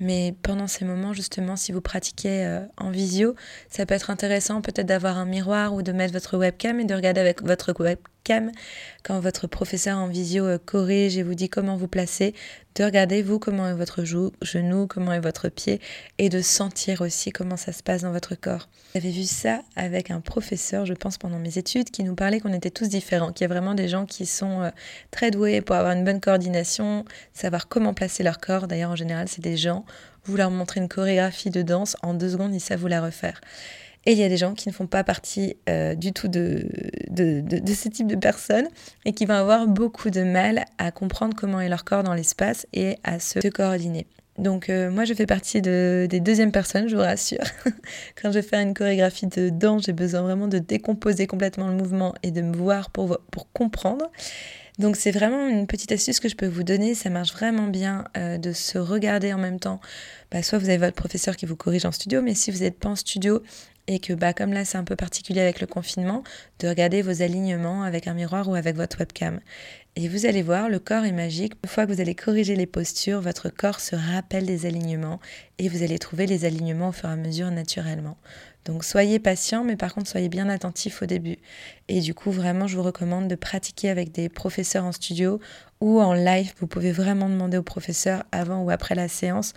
Mais 0.00 0.34
pendant 0.42 0.66
ces 0.66 0.84
moments, 0.84 1.12
justement, 1.12 1.56
si 1.56 1.72
vous 1.72 1.80
pratiquez 1.80 2.44
euh, 2.44 2.60
en 2.78 2.90
visio, 2.90 3.36
ça 3.68 3.86
peut 3.86 3.94
être 3.94 4.10
intéressant 4.10 4.62
peut-être 4.62 4.86
d'avoir 4.86 5.18
un 5.18 5.26
miroir 5.26 5.74
ou 5.74 5.82
de 5.82 5.92
mettre 5.92 6.12
votre 6.12 6.36
webcam 6.36 6.80
et 6.80 6.84
de 6.84 6.94
regarder 6.94 7.20
avec 7.20 7.42
votre 7.42 7.72
webcam 7.78 8.15
quand 9.02 9.20
votre 9.20 9.46
professeur 9.46 9.98
en 9.98 10.08
visio 10.08 10.44
euh, 10.44 10.58
corrige 10.58 11.16
et 11.16 11.22
vous 11.22 11.34
dit 11.34 11.48
comment 11.48 11.76
vous 11.76 11.88
placer, 11.88 12.34
de 12.74 12.84
regarder 12.84 13.22
vous 13.22 13.38
comment 13.38 13.68
est 13.68 13.74
votre 13.74 14.04
genou, 14.04 14.86
comment 14.86 15.12
est 15.12 15.20
votre 15.20 15.48
pied 15.48 15.80
et 16.18 16.28
de 16.28 16.40
sentir 16.42 17.00
aussi 17.00 17.30
comment 17.30 17.56
ça 17.56 17.72
se 17.72 17.82
passe 17.82 18.02
dans 18.02 18.12
votre 18.12 18.34
corps. 18.34 18.68
J'avais 18.94 19.10
vu 19.10 19.24
ça 19.24 19.62
avec 19.76 20.10
un 20.10 20.20
professeur, 20.20 20.86
je 20.86 20.94
pense, 20.94 21.18
pendant 21.18 21.38
mes 21.38 21.58
études, 21.58 21.90
qui 21.90 22.04
nous 22.04 22.14
parlait 22.14 22.40
qu'on 22.40 22.52
était 22.52 22.70
tous 22.70 22.88
différents, 22.88 23.32
qu'il 23.32 23.44
y 23.44 23.50
a 23.50 23.52
vraiment 23.52 23.74
des 23.74 23.88
gens 23.88 24.06
qui 24.06 24.26
sont 24.26 24.62
euh, 24.62 24.70
très 25.10 25.30
doués 25.30 25.60
pour 25.60 25.76
avoir 25.76 25.92
une 25.92 26.04
bonne 26.04 26.20
coordination, 26.20 27.04
savoir 27.32 27.68
comment 27.68 27.94
placer 27.94 28.22
leur 28.22 28.38
corps. 28.38 28.66
D'ailleurs, 28.66 28.90
en 28.90 28.96
général, 28.96 29.28
c'est 29.28 29.42
des 29.42 29.56
gens 29.56 29.84
vous 30.26 30.36
leur 30.36 30.50
montrez 30.50 30.80
une 30.80 30.88
chorégraphie 30.88 31.50
de 31.50 31.62
danse, 31.62 31.96
en 32.02 32.12
deux 32.12 32.30
secondes, 32.30 32.52
ils 32.52 32.60
savent 32.60 32.80
vous 32.80 32.88
la 32.88 33.00
refaire. 33.00 33.40
Et 34.06 34.12
il 34.12 34.18
y 34.18 34.22
a 34.22 34.28
des 34.28 34.36
gens 34.36 34.54
qui 34.54 34.68
ne 34.68 34.72
font 34.72 34.86
pas 34.86 35.02
partie 35.02 35.56
euh, 35.68 35.96
du 35.96 36.12
tout 36.12 36.28
de, 36.28 36.64
de, 37.10 37.74
ce 37.74 37.88
type 37.88 38.06
de 38.06 38.14
personnes 38.14 38.68
et 39.04 39.12
qui 39.12 39.26
vont 39.26 39.34
avoir 39.34 39.66
beaucoup 39.66 40.10
de 40.10 40.22
mal 40.22 40.64
à 40.78 40.92
comprendre 40.92 41.34
comment 41.36 41.60
est 41.60 41.68
leur 41.68 41.84
corps 41.84 42.04
dans 42.04 42.14
l'espace 42.14 42.68
et 42.72 42.96
à 43.02 43.18
se 43.18 43.40
coordonner. 43.48 44.06
Donc 44.38 44.68
euh, 44.68 44.90
moi 44.90 45.04
je 45.04 45.14
fais 45.14 45.26
partie 45.26 45.62
de, 45.62 46.06
des 46.08 46.20
deuxièmes 46.20 46.52
personnes, 46.52 46.88
je 46.88 46.94
vous 46.94 47.02
rassure. 47.02 47.42
Quand 48.22 48.30
je 48.30 48.40
fais 48.40 48.62
une 48.62 48.74
chorégraphie 48.74 49.26
de 49.26 49.48
danse, 49.48 49.84
j'ai 49.86 49.92
besoin 49.92 50.22
vraiment 50.22 50.46
de 50.46 50.58
décomposer 50.58 51.26
complètement 51.26 51.68
le 51.68 51.74
mouvement 51.74 52.14
et 52.22 52.30
de 52.30 52.42
me 52.42 52.54
voir 52.54 52.90
pour, 52.90 53.18
pour 53.32 53.50
comprendre. 53.52 54.10
Donc 54.78 54.96
c'est 54.96 55.10
vraiment 55.10 55.48
une 55.48 55.66
petite 55.66 55.90
astuce 55.90 56.20
que 56.20 56.28
je 56.28 56.36
peux 56.36 56.46
vous 56.46 56.62
donner, 56.62 56.94
ça 56.94 57.08
marche 57.08 57.32
vraiment 57.32 57.66
bien 57.66 58.04
euh, 58.16 58.36
de 58.36 58.52
se 58.52 58.76
regarder 58.76 59.32
en 59.32 59.38
même 59.38 59.58
temps. 59.58 59.80
Bah, 60.30 60.42
soit 60.42 60.58
vous 60.58 60.68
avez 60.68 60.78
votre 60.78 60.96
professeur 60.96 61.34
qui 61.36 61.46
vous 61.46 61.56
corrige 61.56 61.86
en 61.86 61.92
studio, 61.92 62.20
mais 62.20 62.34
si 62.34 62.50
vous 62.50 62.58
n'êtes 62.58 62.78
pas 62.78 62.90
en 62.90 62.96
studio 62.96 63.42
et 63.88 64.00
que 64.00 64.12
bah, 64.12 64.32
comme 64.32 64.52
là 64.52 64.64
c'est 64.64 64.78
un 64.78 64.84
peu 64.84 64.96
particulier 64.96 65.40
avec 65.40 65.60
le 65.60 65.66
confinement, 65.66 66.22
de 66.58 66.68
regarder 66.68 67.02
vos 67.02 67.22
alignements 67.22 67.82
avec 67.82 68.06
un 68.06 68.14
miroir 68.14 68.48
ou 68.48 68.54
avec 68.54 68.76
votre 68.76 68.98
webcam. 68.98 69.40
Et 69.98 70.08
vous 70.08 70.26
allez 70.26 70.42
voir, 70.42 70.68
le 70.68 70.78
corps 70.78 71.04
est 71.04 71.12
magique. 71.12 71.54
Une 71.64 71.70
fois 71.70 71.86
que 71.86 71.92
vous 71.92 72.02
allez 72.02 72.14
corriger 72.14 72.54
les 72.54 72.66
postures, 72.66 73.20
votre 73.22 73.48
corps 73.48 73.80
se 73.80 73.96
rappelle 73.96 74.44
des 74.44 74.66
alignements 74.66 75.20
et 75.58 75.68
vous 75.68 75.82
allez 75.82 75.98
trouver 75.98 76.26
les 76.26 76.44
alignements 76.44 76.90
au 76.90 76.92
fur 76.92 77.08
et 77.08 77.12
à 77.12 77.16
mesure 77.16 77.50
naturellement. 77.50 78.18
Donc 78.66 78.84
soyez 78.84 79.18
patient, 79.20 79.64
mais 79.64 79.76
par 79.76 79.94
contre 79.94 80.10
soyez 80.10 80.28
bien 80.28 80.48
attentif 80.48 81.00
au 81.02 81.06
début. 81.06 81.38
Et 81.88 82.00
du 82.00 82.14
coup, 82.14 82.32
vraiment, 82.32 82.66
je 82.66 82.76
vous 82.76 82.82
recommande 82.82 83.28
de 83.28 83.36
pratiquer 83.36 83.88
avec 83.88 84.12
des 84.12 84.28
professeurs 84.28 84.84
en 84.84 84.92
studio 84.92 85.40
ou 85.80 86.00
en 86.00 86.12
live. 86.12 86.52
Vous 86.58 86.66
pouvez 86.66 86.90
vraiment 86.90 87.28
demander 87.28 87.56
au 87.56 87.62
professeur 87.62 88.24
avant 88.32 88.62
ou 88.62 88.70
après 88.70 88.96
la 88.96 89.08
séance 89.08 89.54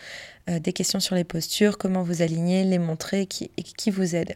euh, 0.49 0.59
des 0.59 0.73
questions 0.73 0.99
sur 0.99 1.15
les 1.15 1.23
postures, 1.23 1.77
comment 1.79 2.03
vous 2.03 2.21
aligner, 2.21 2.63
les 2.63 2.79
montrer 2.79 3.25
qui, 3.25 3.49
et 3.57 3.63
qui 3.63 3.89
vous 3.89 4.15
aide. 4.15 4.35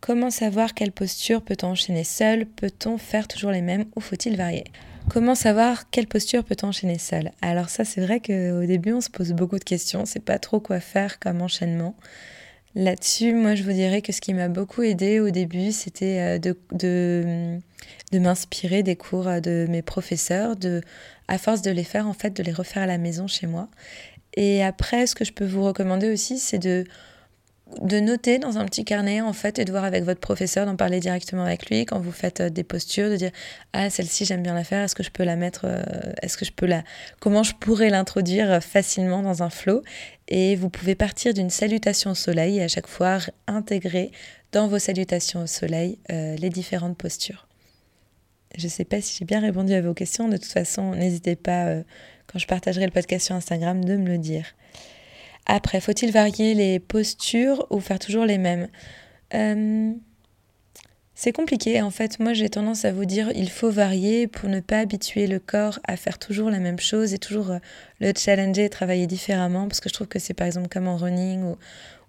Comment 0.00 0.30
savoir 0.30 0.74
quelle 0.74 0.92
posture 0.92 1.42
peut-on 1.42 1.68
enchaîner 1.68 2.04
seul? 2.04 2.46
Peut-on 2.46 2.98
faire 2.98 3.26
toujours 3.26 3.50
les 3.50 3.62
mêmes 3.62 3.86
ou 3.96 4.00
faut-il 4.00 4.36
varier? 4.36 4.64
Comment 5.08 5.34
savoir 5.34 5.90
quelle 5.90 6.06
posture 6.06 6.44
peut-on 6.44 6.68
enchaîner 6.68 6.98
seul? 6.98 7.32
Alors 7.42 7.68
ça, 7.68 7.84
c'est 7.84 8.00
vrai 8.00 8.20
qu'au 8.20 8.64
début, 8.64 8.92
on 8.92 9.00
se 9.00 9.10
pose 9.10 9.32
beaucoup 9.32 9.58
de 9.58 9.64
questions. 9.64 10.06
C'est 10.06 10.24
pas 10.24 10.38
trop 10.38 10.60
quoi 10.60 10.78
faire 10.78 11.18
comme 11.18 11.42
enchaînement. 11.42 11.96
Là-dessus, 12.74 13.32
moi, 13.34 13.54
je 13.54 13.62
vous 13.62 13.72
dirais 13.72 14.02
que 14.02 14.12
ce 14.12 14.20
qui 14.20 14.34
m'a 14.34 14.48
beaucoup 14.48 14.82
aidé 14.82 15.20
au 15.20 15.30
début, 15.30 15.70
c'était 15.70 16.18
euh, 16.18 16.38
de, 16.38 16.58
de, 16.72 17.58
de 18.10 18.18
m'inspirer 18.18 18.82
des 18.82 18.96
cours 18.96 19.28
euh, 19.28 19.38
de 19.38 19.66
mes 19.68 19.82
professeurs, 19.82 20.56
de, 20.56 20.80
à 21.28 21.38
force 21.38 21.62
de 21.62 21.70
les 21.70 21.84
faire, 21.84 22.08
en 22.08 22.14
fait, 22.14 22.30
de 22.30 22.42
les 22.42 22.52
refaire 22.52 22.82
à 22.82 22.86
la 22.86 22.98
maison 22.98 23.28
chez 23.28 23.46
moi. 23.46 23.68
Et 24.36 24.64
après, 24.64 25.06
ce 25.06 25.14
que 25.14 25.24
je 25.24 25.32
peux 25.32 25.46
vous 25.46 25.62
recommander 25.62 26.12
aussi, 26.12 26.38
c'est 26.38 26.58
de 26.58 26.84
de 27.80 28.00
noter 28.00 28.38
dans 28.38 28.58
un 28.58 28.64
petit 28.64 28.84
carnet 28.84 29.20
en 29.20 29.32
fait 29.32 29.58
et 29.58 29.64
de 29.64 29.70
voir 29.70 29.84
avec 29.84 30.04
votre 30.04 30.20
professeur, 30.20 30.66
d'en 30.66 30.76
parler 30.76 31.00
directement 31.00 31.44
avec 31.44 31.68
lui 31.68 31.84
quand 31.86 32.00
vous 32.00 32.12
faites 32.12 32.40
euh, 32.40 32.50
des 32.50 32.64
postures, 32.64 33.10
de 33.10 33.16
dire 33.16 33.30
ah 33.72 33.90
celle-ci 33.90 34.24
j'aime 34.24 34.42
bien 34.42 34.54
la 34.54 34.64
faire, 34.64 34.82
est-ce 34.82 34.94
que 34.94 35.02
je 35.02 35.10
peux 35.10 35.24
la 35.24 35.36
mettre, 35.36 35.62
euh, 35.64 35.82
est-ce 36.22 36.36
que 36.36 36.44
je 36.44 36.52
peux 36.52 36.66
la, 36.66 36.82
comment 37.20 37.42
je 37.42 37.54
pourrais 37.54 37.90
l'introduire 37.90 38.50
euh, 38.50 38.60
facilement 38.60 39.22
dans 39.22 39.42
un 39.42 39.50
flow? 39.50 39.82
Et 40.28 40.56
vous 40.56 40.70
pouvez 40.70 40.94
partir 40.94 41.34
d'une 41.34 41.50
salutation 41.50 42.12
au 42.12 42.14
soleil 42.14 42.58
et 42.58 42.62
à 42.62 42.68
chaque 42.68 42.86
fois 42.86 43.18
intégrer 43.46 44.10
dans 44.52 44.68
vos 44.68 44.78
salutations 44.78 45.42
au 45.42 45.46
soleil 45.46 45.98
les 46.08 46.48
différentes 46.48 46.96
postures. 46.96 47.46
Je 48.56 48.64
ne 48.64 48.70
sais 48.70 48.84
pas 48.84 49.02
si 49.02 49.16
j'ai 49.18 49.26
bien 49.26 49.40
répondu 49.40 49.74
à 49.74 49.82
vos 49.82 49.92
questions, 49.92 50.28
de 50.28 50.38
toute 50.38 50.50
façon 50.50 50.94
n'hésitez 50.94 51.36
pas 51.36 51.74
quand 52.26 52.38
je 52.38 52.46
partagerai 52.46 52.86
le 52.86 52.90
podcast 52.90 53.26
sur 53.26 53.34
Instagram 53.34 53.84
de 53.84 53.96
me 53.96 54.08
le 54.08 54.18
dire. 54.18 54.46
Après, 55.46 55.80
faut-il 55.80 56.10
varier 56.10 56.54
les 56.54 56.80
postures 56.80 57.66
ou 57.70 57.80
faire 57.80 57.98
toujours 57.98 58.24
les 58.24 58.38
mêmes 58.38 58.68
euh, 59.34 59.92
C'est 61.14 61.32
compliqué. 61.32 61.82
En 61.82 61.90
fait, 61.90 62.18
moi, 62.18 62.32
j'ai 62.32 62.48
tendance 62.48 62.84
à 62.84 62.92
vous 62.92 63.04
dire 63.04 63.30
il 63.34 63.50
faut 63.50 63.70
varier 63.70 64.26
pour 64.26 64.48
ne 64.48 64.60
pas 64.60 64.80
habituer 64.80 65.26
le 65.26 65.38
corps 65.38 65.78
à 65.86 65.96
faire 65.96 66.18
toujours 66.18 66.50
la 66.50 66.60
même 66.60 66.80
chose 66.80 67.12
et 67.12 67.18
toujours 67.18 67.50
euh, 67.50 67.58
le 68.00 68.12
challenger 68.16 68.64
et 68.64 68.70
travailler 68.70 69.06
différemment. 69.06 69.68
Parce 69.68 69.80
que 69.80 69.88
je 69.88 69.94
trouve 69.94 70.08
que 70.08 70.18
c'est 70.18 70.34
par 70.34 70.46
exemple 70.46 70.68
comme 70.68 70.88
en 70.88 70.96
running 70.96 71.42
ou, 71.42 71.56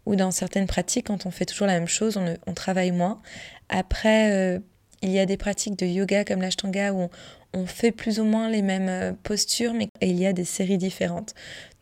ou 0.06 0.16
dans 0.16 0.32
certaines 0.32 0.68
pratiques, 0.68 1.08
quand 1.08 1.26
on 1.26 1.32
fait 1.32 1.46
toujours 1.46 1.68
la 1.68 1.74
même 1.74 1.88
chose, 1.88 2.20
on, 2.46 2.54
travaille 2.54 2.92
moins. 2.92 3.22
Après, 3.70 4.32
euh, 4.32 4.60
il 5.02 5.12
y 5.12 5.20
a 5.20 5.26
des 5.26 5.38
pratiques 5.38 5.78
de 5.78 5.86
yoga 5.86 6.24
comme 6.24 6.42
l'ashtanga 6.42 6.94
où 6.94 7.02
on, 7.02 7.10
on 7.56 7.66
fait 7.66 7.92
plus 7.92 8.20
ou 8.20 8.26
moins 8.26 8.50
les 8.50 8.62
mêmes 8.62 8.90
euh, 8.90 9.14
postures, 9.24 9.74
mais 9.74 9.88
il 10.02 10.20
y 10.20 10.26
a 10.26 10.34
des 10.34 10.44
séries 10.44 10.78
différentes. 10.78 11.34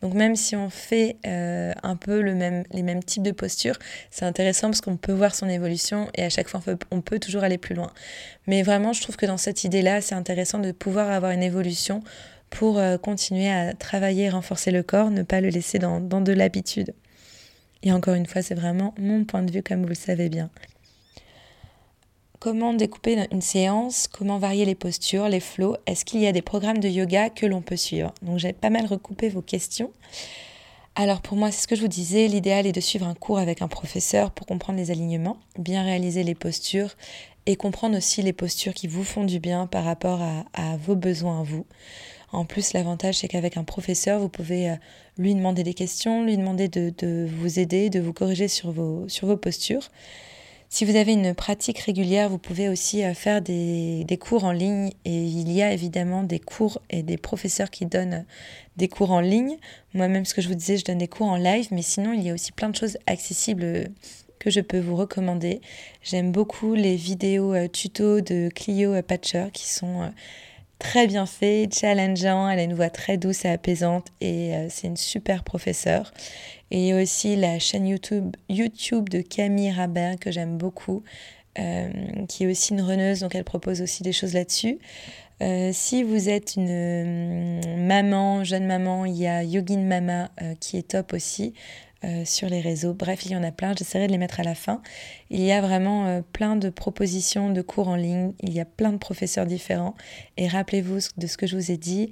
Donc 0.02 0.14
même 0.14 0.36
si 0.36 0.54
on 0.54 0.70
fait 0.70 1.16
euh, 1.26 1.72
un 1.82 1.96
peu 1.96 2.20
les 2.20 2.82
mêmes 2.82 3.02
types 3.02 3.22
de 3.22 3.32
postures, 3.32 3.78
c'est 4.10 4.24
intéressant 4.24 4.68
parce 4.68 4.80
qu'on 4.80 4.96
peut 4.96 5.12
voir 5.12 5.34
son 5.34 5.48
évolution 5.48 6.08
et 6.14 6.22
à 6.22 6.30
chaque 6.30 6.48
fois 6.48 6.60
on 6.90 7.00
peut, 7.00 7.18
toujours 7.18 7.42
aller 7.42 7.58
plus 7.58 7.74
loin. 7.74 7.90
Mais 8.46 8.62
vraiment, 8.62 8.92
je 8.92 9.02
trouve 9.02 9.16
que 9.16 9.26
dans 9.26 9.38
cette 9.38 9.64
idée-là, 9.64 10.00
c'est 10.00 10.14
intéressant 10.14 10.58
de 10.58 10.72
pouvoir 10.72 11.10
avoir 11.10 11.32
une 11.32 11.42
évolution 11.42 12.02
pour 12.50 12.78
euh, 12.78 12.98
continuer 12.98 13.50
à 13.50 13.72
travailler 13.72 14.24
et 14.24 14.30
renforcer 14.30 14.70
le 14.70 14.82
corps, 14.82 15.10
ne 15.10 15.22
pas 15.22 15.40
le 15.40 15.48
laisser 15.48 15.78
dans 15.78 16.00
de 16.00 16.32
l'habitude. 16.32 16.94
Et 17.82 17.92
encore 17.92 18.14
une 18.14 18.26
fois, 18.26 18.42
c'est 18.42 18.54
vraiment 18.54 18.94
mon 18.98 19.24
point 19.24 19.42
de 19.42 19.50
vue, 19.50 19.62
comme 19.62 19.82
vous 19.82 19.88
le 19.88 19.94
savez 19.94 20.28
bien 20.28 20.50
comment 22.44 22.74
découper 22.74 23.26
une 23.32 23.40
séance, 23.40 24.06
comment 24.06 24.36
varier 24.36 24.66
les 24.66 24.74
postures, 24.74 25.30
les 25.30 25.40
flots, 25.40 25.78
est-ce 25.86 26.04
qu'il 26.04 26.20
y 26.20 26.26
a 26.26 26.32
des 26.32 26.42
programmes 26.42 26.76
de 26.76 26.90
yoga 26.90 27.30
que 27.30 27.46
l'on 27.46 27.62
peut 27.62 27.74
suivre? 27.74 28.12
Donc 28.20 28.38
j'ai 28.38 28.52
pas 28.52 28.68
mal 28.68 28.84
recoupé 28.84 29.30
vos 29.30 29.40
questions. 29.40 29.90
Alors 30.94 31.22
pour 31.22 31.38
moi, 31.38 31.50
c'est 31.50 31.62
ce 31.62 31.66
que 31.66 31.74
je 31.74 31.80
vous 31.80 31.88
disais, 31.88 32.28
l'idéal 32.28 32.66
est 32.66 32.72
de 32.72 32.82
suivre 32.82 33.06
un 33.06 33.14
cours 33.14 33.38
avec 33.38 33.62
un 33.62 33.68
professeur 33.68 34.30
pour 34.30 34.46
comprendre 34.46 34.78
les 34.78 34.90
alignements, 34.90 35.38
bien 35.58 35.84
réaliser 35.84 36.22
les 36.22 36.34
postures 36.34 36.90
et 37.46 37.56
comprendre 37.56 37.96
aussi 37.96 38.20
les 38.20 38.34
postures 38.34 38.74
qui 38.74 38.88
vous 38.88 39.04
font 39.04 39.24
du 39.24 39.40
bien 39.40 39.66
par 39.66 39.84
rapport 39.84 40.20
à, 40.20 40.76
vos 40.76 40.96
besoins 40.96 41.40
à 41.40 41.44
vous. 41.44 41.64
En 42.30 42.44
plus, 42.44 42.74
l'avantage, 42.74 43.14
c'est 43.14 43.28
qu'avec 43.28 43.56
un 43.56 43.64
professeur, 43.64 44.20
vous 44.20 44.28
pouvez 44.28 44.68
euh, 44.68 44.76
lui 45.16 45.34
demander 45.34 45.62
des 45.62 45.72
questions, 45.72 46.22
lui 46.26 46.36
demander 46.36 46.68
de, 46.68 47.26
vous 47.26 47.58
aider, 47.58 47.88
de 47.88 48.00
vous 48.00 48.12
corriger 48.12 48.48
sur 48.48 48.70
vos, 48.70 49.08
sur 49.08 49.28
vos 49.28 49.38
postures. 49.38 49.88
Si 50.74 50.84
vous 50.84 50.96
avez 50.96 51.12
une 51.12 51.34
pratique 51.36 51.78
régulière, 51.78 52.28
vous 52.28 52.38
pouvez 52.38 52.68
aussi 52.68 53.04
euh, 53.04 53.14
faire 53.14 53.40
des, 53.40 54.18
cours 54.20 54.42
en 54.42 54.50
ligne 54.50 54.90
et 55.04 55.22
il 55.22 55.52
y 55.52 55.62
a 55.62 55.72
évidemment 55.72 56.24
des 56.24 56.40
cours 56.40 56.82
et 56.90 57.04
des 57.04 57.16
professeurs 57.16 57.70
qui 57.70 57.86
donnent 57.86 58.24
des 58.76 58.88
cours 58.88 59.12
en 59.12 59.20
ligne. 59.20 59.56
Moi-même, 59.92 60.24
ce 60.24 60.34
que 60.34 60.42
je 60.42 60.48
vous 60.48 60.56
disais, 60.56 60.76
je 60.76 60.84
donne 60.84 60.98
des 60.98 61.06
cours 61.06 61.28
en 61.28 61.36
live, 61.36 61.68
mais 61.70 61.82
sinon, 61.82 62.12
il 62.12 62.24
y 62.24 62.30
a 62.30 62.34
aussi 62.34 62.50
plein 62.50 62.70
de 62.70 62.74
choses 62.74 62.98
accessibles 63.06 63.92
que 64.40 64.50
je 64.50 64.58
peux 64.58 64.80
vous 64.80 64.96
recommander. 64.96 65.60
J'aime 66.02 66.32
beaucoup 66.32 66.74
les 66.74 66.96
vidéos 66.96 67.54
euh, 67.54 67.68
tutos 67.68 68.20
de 68.20 68.48
Clio 68.52 69.00
Patcher 69.00 69.50
qui 69.52 69.68
sont 69.68 70.02
euh, 70.02 70.08
très 70.80 71.06
bien 71.06 71.26
faits, 71.26 71.72
challengeants. 71.72 72.48
Elle 72.48 72.58
a 72.58 72.64
une 72.64 72.74
voix 72.74 72.90
très 72.90 73.16
douce 73.16 73.44
et 73.44 73.50
apaisante 73.50 74.08
et 74.20 74.54
c'est 74.70 74.88
une 74.88 74.96
super 74.96 75.44
professeure. 75.44 76.12
Et 76.76 76.92
aussi 76.92 77.36
la 77.36 77.60
chaîne 77.60 77.86
YouTube, 77.86 78.34
YouTube 78.48 79.08
de 79.08 79.20
Camille 79.20 79.70
Rabert 79.70 80.18
que 80.18 80.32
j'aime 80.32 80.58
beaucoup, 80.58 81.04
euh, 81.56 81.88
qui 82.28 82.42
est 82.42 82.46
aussi 82.48 82.72
une 82.72 82.80
reneuse, 82.80 83.20
donc 83.20 83.36
elle 83.36 83.44
propose 83.44 83.80
aussi 83.80 84.02
des 84.02 84.10
choses 84.10 84.34
là-dessus. 84.34 84.80
Euh, 85.40 85.70
si 85.72 86.02
vous 86.02 86.28
êtes 86.28 86.56
une 86.56 86.66
euh, 86.68 87.76
maman, 87.76 88.42
jeune 88.42 88.66
maman, 88.66 89.04
il 89.04 89.14
y 89.14 89.28
a 89.28 89.44
Yogin 89.44 89.82
Mama 89.82 90.30
qui 90.58 90.76
est 90.76 90.88
top 90.88 91.12
aussi 91.12 91.54
sur 92.24 92.48
les 92.48 92.60
réseaux. 92.60 92.92
Bref, 92.92 93.24
il 93.24 93.32
y 93.32 93.36
en 93.36 93.44
a 93.44 93.52
plein, 93.52 93.72
j'essaierai 93.78 94.08
de 94.08 94.12
les 94.12 94.18
mettre 94.18 94.40
à 94.40 94.42
la 94.42 94.56
fin. 94.56 94.82
Il 95.30 95.40
y 95.40 95.52
a 95.52 95.60
vraiment 95.60 96.22
plein 96.32 96.56
de 96.56 96.70
propositions 96.70 97.50
de 97.50 97.62
cours 97.62 97.86
en 97.86 97.96
ligne, 97.96 98.32
il 98.42 98.52
y 98.52 98.60
a 98.60 98.64
plein 98.64 98.92
de 98.92 98.98
professeurs 98.98 99.46
différents. 99.46 99.94
Et 100.36 100.48
rappelez-vous 100.48 100.98
de 101.16 101.26
ce 101.28 101.36
que 101.36 101.46
je 101.46 101.56
vous 101.56 101.70
ai 101.70 101.76
dit, 101.76 102.10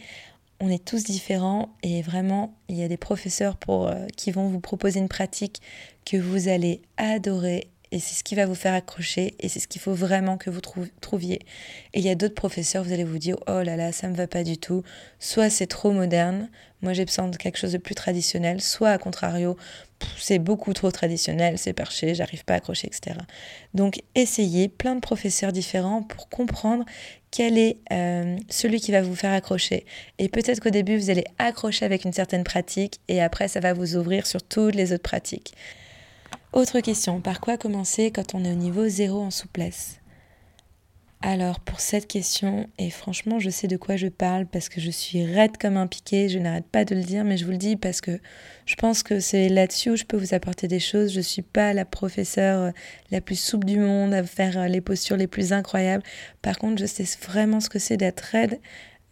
on 0.63 0.71
est 0.71 0.85
tous 0.85 1.03
différents 1.03 1.75
et 1.83 2.03
vraiment, 2.03 2.55
il 2.69 2.77
y 2.77 2.85
a 2.85 2.89
des 2.89 2.97
professeurs 2.97 3.57
euh, 3.69 4.07
qui 4.17 4.31
vont 4.31 4.47
vous 4.47 4.61
proposer 4.61 5.01
une 5.01 5.09
pratique 5.09 5.61
que 6.07 6.17
vous 6.17 6.47
allez 6.47 6.83
adorer 6.97 7.72
et 7.93 8.01
c'est 8.01 8.15
ce 8.15 8.25
qui 8.25 8.35
va 8.35 8.47
vous 8.47 8.55
faire 8.55 8.73
accrocher 8.73 9.35
et 9.39 9.49
c'est 9.49 9.61
ce 9.61 9.69
qu'il 9.69 9.81
faut 9.81 9.93
vraiment 9.93 10.39
que 10.39 10.49
vous 10.49 10.63
trouviez. 11.01 11.41
Et 11.93 12.01
il 12.01 12.05
y 12.05 12.09
a 12.09 12.15
d'autres 12.15 12.35
professeurs, 12.35 12.83
vous 12.83 12.93
allez 12.93 13.05
vous 13.05 13.19
dire 13.19 13.37
oh 13.47 13.63
là 13.63 13.77
là, 13.77 13.93
ça 13.93 14.09
me 14.09 14.17
va 14.17 14.27
pas 14.27 14.43
du 14.43 14.57
tout. 14.57 14.83
Soit 15.21 15.51
c'est 15.51 15.67
trop 15.67 15.93
moderne, 15.93 16.49
moi 16.81 16.95
j'ai 16.95 17.05
besoin 17.05 17.29
de 17.29 17.37
quelque 17.37 17.59
chose 17.59 17.73
de 17.73 17.79
plus 17.79 17.95
traditionnel, 17.95 18.63
soit 18.63 18.91
à 18.91 18.99
contrario, 18.99 19.59
c'est 20.19 20.39
beaucoup 20.39 20.73
trop 20.73 20.91
traditionnel, 20.91 21.59
c'est 21.59 21.75
perché, 21.75 22.15
j'arrive 22.15 22.45
pas 22.47 22.55
à 22.55 22.57
accrocher, 22.57 22.89
etc. 22.89 23.19
Donc 23.75 24.01
essayez 24.15 24.69
plein 24.69 24.95
de 24.95 25.01
professeurs 25.01 25.53
différents 25.53 26.03
pour 26.03 26.31
comprendre 26.31 26.87
quel 27.31 27.59
est 27.59 27.79
euh, 27.93 28.39
celui 28.49 28.81
qui 28.81 28.91
va 28.91 29.03
vous 29.03 29.15
faire 29.15 29.33
accrocher. 29.33 29.85
Et 30.19 30.31
peut-être 30.31 30.61
qu'au 30.61 30.71
début, 30.71 30.97
vous 30.97 31.11
allez 31.11 31.25
accrocher 31.39 31.85
avec 31.85 32.07
une 32.07 32.13
certaine 32.15 32.45
pratique 32.45 33.01
et 33.09 33.23
après, 33.23 33.49
ça 33.49 33.61
va 33.61 33.75
vous 33.75 33.97
ouvrir 33.97 34.27
sur 34.27 34.43
toutes 34.43 34.75
les 34.75 34.95
autres 34.95 35.03
pratiques. 35.03 35.55
Autre 36.53 36.81
question, 36.81 37.23
par 37.23 37.41
quoi 37.41 37.57
commencer 37.57 38.11
quand 38.11 38.35
on 38.35 38.45
est 38.45 38.53
au 38.53 38.57
niveau 38.57 38.87
zéro 38.87 39.23
en 39.23 39.31
souplesse? 39.31 40.03
Alors 41.23 41.61
pour 41.61 41.81
cette 41.81 42.07
question, 42.07 42.69
et 42.79 42.91
franchement 42.91 43.39
je 43.39 43.49
sais 43.49 43.69
de 43.69 43.79
quoi 43.79 43.97
je 43.97 44.09
parle 44.09 44.45
parce 44.45 44.69
que 44.69 44.79
je 44.79 44.91
suis 44.91 45.25
raide 45.25 45.57
comme 45.57 45.79
un 45.79 45.87
piqué, 45.87 46.29
je 46.29 46.39
n'arrête 46.39 46.67
pas 46.67 46.85
de 46.85 46.95
le 46.95 47.01
dire, 47.01 47.25
mais 47.25 47.39
je 47.39 47.47
vous 47.47 47.53
le 47.53 47.57
dis 47.57 47.77
parce 47.77 48.03
que 48.03 48.19
je 48.67 48.75
pense 48.75 49.03
que 49.03 49.19
c'est 49.19 49.49
là-dessus 49.49 49.91
où 49.91 49.97
je 49.97 50.05
peux 50.05 50.17
vous 50.19 50.35
apporter 50.35 50.69
des 50.69 50.81
choses. 50.81 51.13
Je 51.13 51.19
ne 51.19 51.23
suis 51.23 51.43
pas 51.43 51.73
la 51.73 51.87
professeure 51.87 52.61
euh, 52.61 52.71
la 53.11 53.23
plus 53.23 53.41
souple 53.41 53.67
du 53.67 53.79
monde 53.79 54.13
à 54.13 54.23
faire 54.25 54.59
euh, 54.59 54.67
les 54.67 54.81
postures 54.81 55.17
les 55.17 55.29
plus 55.29 55.55
incroyables. 55.55 56.03
Par 56.43 56.59
contre, 56.59 56.83
je 56.83 56.87
sais 56.87 57.07
vraiment 57.23 57.61
ce 57.61 57.71
que 57.71 57.79
c'est 57.79 57.97
d'être 57.97 58.21
raide 58.21 58.61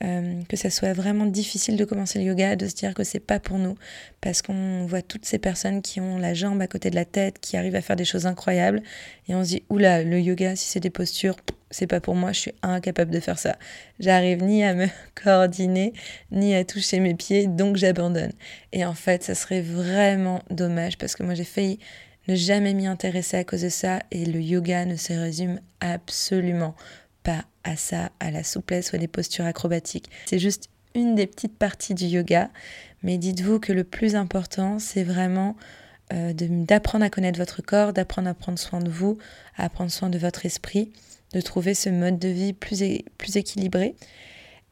euh, 0.03 0.41
que 0.49 0.57
ça 0.57 0.71
soit 0.71 0.93
vraiment 0.95 1.27
difficile 1.27 1.77
de 1.77 1.85
commencer 1.85 2.19
le 2.19 2.25
yoga, 2.25 2.57
de 2.57 2.67
se 2.67 2.75
dire 2.75 2.95
que 2.95 3.05
c'est 3.05 3.21
pas 3.21 3.39
pour 3.39 3.59
nous, 3.59 3.77
parce 4.21 4.41
qu'on 4.41 4.87
voit 4.87 5.03
toutes 5.03 5.27
ces 5.27 5.39
personnes 5.39 5.83
qui 5.83 6.01
ont 6.01 6.17
la 6.17 6.33
jambe 6.33 6.61
à 6.63 6.67
côté 6.67 6.89
de 6.89 6.95
la 6.95 7.05
tête, 7.05 7.39
qui 7.41 7.57
arrivent 7.57 7.77
à 7.77 7.83
faire 7.83 7.97
des 7.97 8.07
choses 8.07 8.27
incroyables, 8.27 8.83
et 9.29 9.35
on 9.35 9.45
se 9.45 9.49
dit 9.49 9.63
oula, 9.69 10.03
le 10.03 10.19
yoga, 10.19 10.57
si 10.57 10.69
c'est 10.69 10.81
des 10.81 10.91
postures, 10.91 11.37
c'est 11.71 11.87
pas 11.87 12.01
pour 12.01 12.15
moi, 12.15 12.33
je 12.33 12.41
suis 12.41 12.55
incapable 12.63 13.11
de 13.11 13.21
faire 13.21 13.39
ça. 13.39 13.57
J'arrive 13.99 14.43
ni 14.43 14.65
à 14.65 14.75
me 14.75 14.87
coordonner, 15.23 15.93
ni 16.33 16.55
à 16.55 16.65
toucher 16.65 16.99
mes 17.01 17.15
pieds, 17.15 17.47
donc 17.47 17.77
j'abandonne. 17.77 18.33
Et 18.73 18.85
en 18.85 18.95
fait, 18.95 19.23
ça 19.23 19.35
serait 19.35 19.61
vraiment 19.61 20.43
dommage, 20.51 20.97
parce 20.97 21.15
que 21.15 21.23
moi 21.23 21.35
j'ai 21.35 21.45
failli 21.45 21.79
ne 22.29 22.35
jamais 22.37 22.75
m'y 22.75 22.87
intéresser 22.87 23.39
à 23.39 23.45
cause 23.45 23.63
de 23.63 23.69
ça, 23.69 24.01
et 24.11 24.25
le 24.25 24.41
yoga 24.41 24.85
ne 24.85 24.97
se 24.97 25.13
résume 25.13 25.61
absolument 25.81 26.75
pas 27.23 27.45
à 27.65 27.77
ça, 27.77 28.11
à 28.21 28.31
la 28.31 28.43
souplesse 28.43 28.93
ou 28.93 28.97
à 28.97 28.99
des 28.99 29.09
postures 29.09 29.45
acrobatiques. 29.45 30.11
C'est 30.27 30.39
juste 30.39 30.69
une 30.95 31.15
des 31.15 31.27
petites 31.27 31.57
parties 31.57 31.95
du 31.95 32.07
yoga, 32.07 32.51
mais 33.03 33.19
dites-vous 33.19 33.61
que 33.61 33.73
le 33.73 33.85
plus 33.85 34.17
important, 34.17 34.79
c'est 34.79 35.05
vraiment 35.05 35.57
euh, 36.13 36.33
d'apprendre 36.35 37.05
à 37.05 37.11
connaître 37.11 37.39
votre 37.39 37.63
corps, 37.63 37.93
d'apprendre 37.93 38.29
à 38.29 38.35
prendre 38.35 38.59
soin 38.59 38.81
de 38.81 38.91
vous, 38.91 39.19
à 39.57 39.69
prendre 39.69 39.91
soin 39.91 40.09
de 40.09 40.19
votre 40.19 40.45
esprit, 40.45 40.91
de 41.33 41.41
trouver 41.41 41.75
ce 41.75 41.89
mode 41.89 42.19
de 42.19 42.29
vie 42.29 42.53
plus, 42.53 42.83
plus 43.17 43.37
équilibré. 43.37 43.95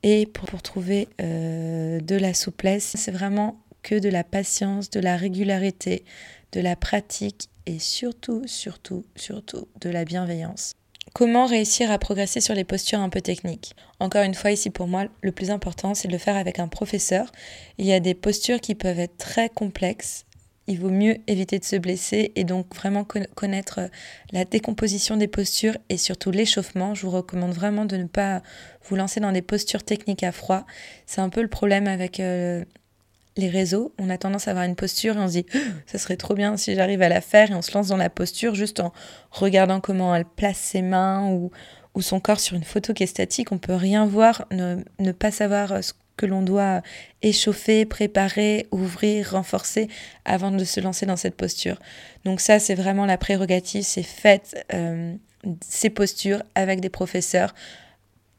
Et 0.02 0.26
pour, 0.26 0.62
trouver 0.62 1.08
euh, 1.20 2.00
de 2.00 2.16
la 2.16 2.34
souplesse, 2.34 2.94
c'est 2.96 3.10
vraiment 3.10 3.60
que 3.82 3.98
de 3.98 4.08
la 4.08 4.24
patience, 4.24 4.90
de 4.90 5.00
la 5.00 5.16
régularité, 5.16 6.04
de 6.52 6.60
la 6.60 6.76
pratique 6.76 7.48
et 7.66 7.78
surtout, 7.78 8.42
surtout, 8.46 9.04
surtout 9.16 9.68
de 9.80 9.90
la 9.90 10.04
bienveillance. 10.04 10.74
Comment 11.14 11.46
réussir 11.46 11.90
à 11.90 11.98
progresser 11.98 12.40
sur 12.40 12.54
les 12.54 12.64
postures 12.64 13.00
un 13.00 13.08
peu 13.08 13.20
techniques? 13.20 13.74
Encore 13.98 14.22
une 14.22 14.34
fois, 14.34 14.50
ici 14.50 14.70
pour 14.70 14.86
moi, 14.86 15.06
le 15.22 15.32
plus 15.32 15.50
important, 15.50 15.94
c'est 15.94 16.08
de 16.08 16.12
le 16.12 16.18
faire 16.18 16.36
avec 16.36 16.58
un 16.58 16.68
professeur. 16.68 17.32
Il 17.78 17.86
y 17.86 17.92
a 17.92 18.00
des 18.00 18.14
postures 18.14 18.60
qui 18.60 18.74
peuvent 18.74 18.98
être 18.98 19.16
très 19.16 19.48
complexes. 19.48 20.26
Il 20.66 20.78
vaut 20.78 20.90
mieux 20.90 21.16
éviter 21.26 21.58
de 21.58 21.64
se 21.64 21.76
blesser 21.76 22.32
et 22.36 22.44
donc 22.44 22.74
vraiment 22.74 23.06
connaître 23.34 23.80
la 24.32 24.44
décomposition 24.44 25.16
des 25.16 25.26
postures 25.26 25.78
et 25.88 25.96
surtout 25.96 26.30
l'échauffement. 26.30 26.94
Je 26.94 27.06
vous 27.06 27.10
recommande 27.10 27.52
vraiment 27.52 27.86
de 27.86 27.96
ne 27.96 28.04
pas 28.04 28.42
vous 28.84 28.94
lancer 28.94 29.18
dans 29.18 29.32
des 29.32 29.40
postures 29.40 29.82
techniques 29.82 30.22
à 30.22 30.30
froid. 30.30 30.66
C'est 31.06 31.22
un 31.22 31.30
peu 31.30 31.40
le 31.40 31.48
problème 31.48 31.88
avec 31.88 32.20
euh, 32.20 32.66
les 33.38 33.48
réseaux, 33.48 33.94
on 33.98 34.10
a 34.10 34.18
tendance 34.18 34.48
à 34.48 34.50
avoir 34.50 34.66
une 34.66 34.74
posture 34.74 35.16
et 35.16 35.20
on 35.20 35.28
se 35.28 35.32
dit 35.32 35.46
oh, 35.54 35.58
ça 35.86 35.96
serait 35.96 36.16
trop 36.16 36.34
bien 36.34 36.56
si 36.56 36.74
j'arrive 36.74 37.00
à 37.02 37.08
la 37.08 37.20
faire 37.20 37.50
et 37.50 37.54
on 37.54 37.62
se 37.62 37.72
lance 37.72 37.88
dans 37.88 37.96
la 37.96 38.10
posture 38.10 38.54
juste 38.54 38.80
en 38.80 38.92
regardant 39.30 39.80
comment 39.80 40.14
elle 40.14 40.24
place 40.24 40.58
ses 40.58 40.82
mains 40.82 41.30
ou, 41.30 41.50
son 42.00 42.20
corps 42.20 42.38
sur 42.38 42.54
une 42.54 42.62
photo 42.62 42.92
qui 42.92 43.02
est 43.02 43.08
statique. 43.08 43.50
On 43.50 43.58
peut 43.58 43.74
rien 43.74 44.06
voir, 44.06 44.46
ne, 44.52 45.10
pas 45.10 45.32
savoir 45.32 45.82
ce 45.82 45.92
que 46.16 46.26
l'on 46.26 46.42
doit 46.42 46.80
échauffer, 47.22 47.86
préparer, 47.86 48.68
ouvrir, 48.70 49.32
renforcer 49.32 49.88
avant 50.24 50.52
de 50.52 50.62
se 50.62 50.78
lancer 50.78 51.06
dans 51.06 51.16
cette 51.16 51.34
posture. 51.34 51.80
Donc 52.24 52.40
ça, 52.40 52.60
c'est 52.60 52.76
vraiment 52.76 53.04
la 53.04 53.18
prérogative, 53.18 53.82
c'est 53.82 54.04
faites 54.04 54.64
euh, 54.72 55.12
ces 55.60 55.90
postures 55.90 56.44
avec 56.54 56.78
des 56.78 56.88
professeurs 56.88 57.52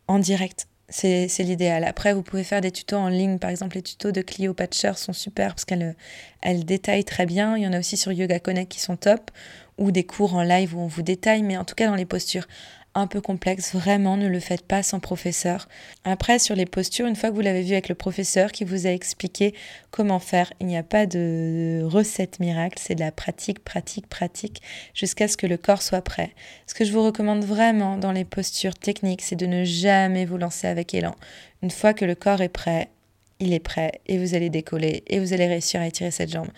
en 0.07 0.19
direct 0.19 0.68
c'est 0.89 1.27
l'idéal. 1.39 1.83
Après, 1.83 2.13
vous 2.13 2.23
pouvez 2.23 2.43
faire 2.43 2.61
des 2.61 2.71
tutos 2.71 2.97
en 2.97 3.09
ligne. 3.09 3.37
Par 3.37 3.49
exemple, 3.49 3.75
les 3.75 3.81
tutos 3.81 4.11
de 4.11 4.21
Clio 4.21 4.53
Patcher 4.53 4.93
sont 4.95 5.13
super 5.13 5.49
parce 5.49 5.65
qu'elles 5.65 5.95
elle 6.41 6.65
détaillent 6.65 7.05
très 7.05 7.25
bien. 7.25 7.57
Il 7.57 7.63
y 7.63 7.67
en 7.67 7.73
a 7.73 7.79
aussi 7.79 7.97
sur 7.97 8.11
Yoga 8.11 8.39
Connect 8.39 8.71
qui 8.71 8.79
sont 8.79 8.97
top. 8.97 9.31
Ou 9.77 9.91
des 9.91 10.03
cours 10.03 10.35
en 10.35 10.43
live 10.43 10.75
où 10.75 10.79
on 10.79 10.87
vous 10.87 11.03
détaille. 11.03 11.43
Mais 11.43 11.57
en 11.57 11.63
tout 11.63 11.75
cas, 11.75 11.87
dans 11.87 11.95
les 11.95 12.05
postures 12.05 12.47
un 12.95 13.07
peu 13.07 13.21
complexe, 13.21 13.73
vraiment 13.73 14.17
ne 14.17 14.27
le 14.27 14.39
faites 14.39 14.65
pas 14.65 14.83
sans 14.83 14.99
professeur. 14.99 15.67
Après, 16.03 16.39
sur 16.39 16.55
les 16.55 16.65
postures, 16.65 17.07
une 17.07 17.15
fois 17.15 17.29
que 17.29 17.35
vous 17.35 17.41
l'avez 17.41 17.61
vu 17.61 17.73
avec 17.73 17.89
le 17.89 17.95
professeur 17.95 18.51
qui 18.51 18.63
vous 18.63 18.87
a 18.87 18.89
expliqué 18.89 19.53
comment 19.91 20.19
faire, 20.19 20.51
il 20.59 20.67
n'y 20.67 20.77
a 20.77 20.83
pas 20.83 21.05
de 21.05 21.81
recette 21.83 22.39
miracle, 22.39 22.79
c'est 22.81 22.95
de 22.95 22.99
la 22.99 23.11
pratique, 23.11 23.63
pratique, 23.63 24.07
pratique, 24.07 24.61
jusqu'à 24.93 25.27
ce 25.27 25.37
que 25.37 25.47
le 25.47 25.57
corps 25.57 25.81
soit 25.81 26.01
prêt. 26.01 26.31
Ce 26.67 26.73
que 26.73 26.83
je 26.83 26.91
vous 26.91 27.03
recommande 27.03 27.43
vraiment 27.43 27.97
dans 27.97 28.11
les 28.11 28.25
postures 28.25 28.75
techniques, 28.75 29.21
c'est 29.21 29.35
de 29.35 29.45
ne 29.45 29.63
jamais 29.63 30.25
vous 30.25 30.37
lancer 30.37 30.67
avec 30.67 30.93
élan. 30.93 31.15
Une 31.61 31.71
fois 31.71 31.93
que 31.93 32.05
le 32.05 32.15
corps 32.15 32.41
est 32.41 32.49
prêt, 32.49 32.89
il 33.39 33.53
est 33.53 33.59
prêt 33.59 34.01
et 34.07 34.17
vous 34.17 34.35
allez 34.35 34.49
décoller 34.49 35.03
et 35.07 35.19
vous 35.19 35.33
allez 35.33 35.47
réussir 35.47 35.79
à 35.81 35.87
étirer 35.87 36.11
cette 36.11 36.31
jambe. 36.31 36.49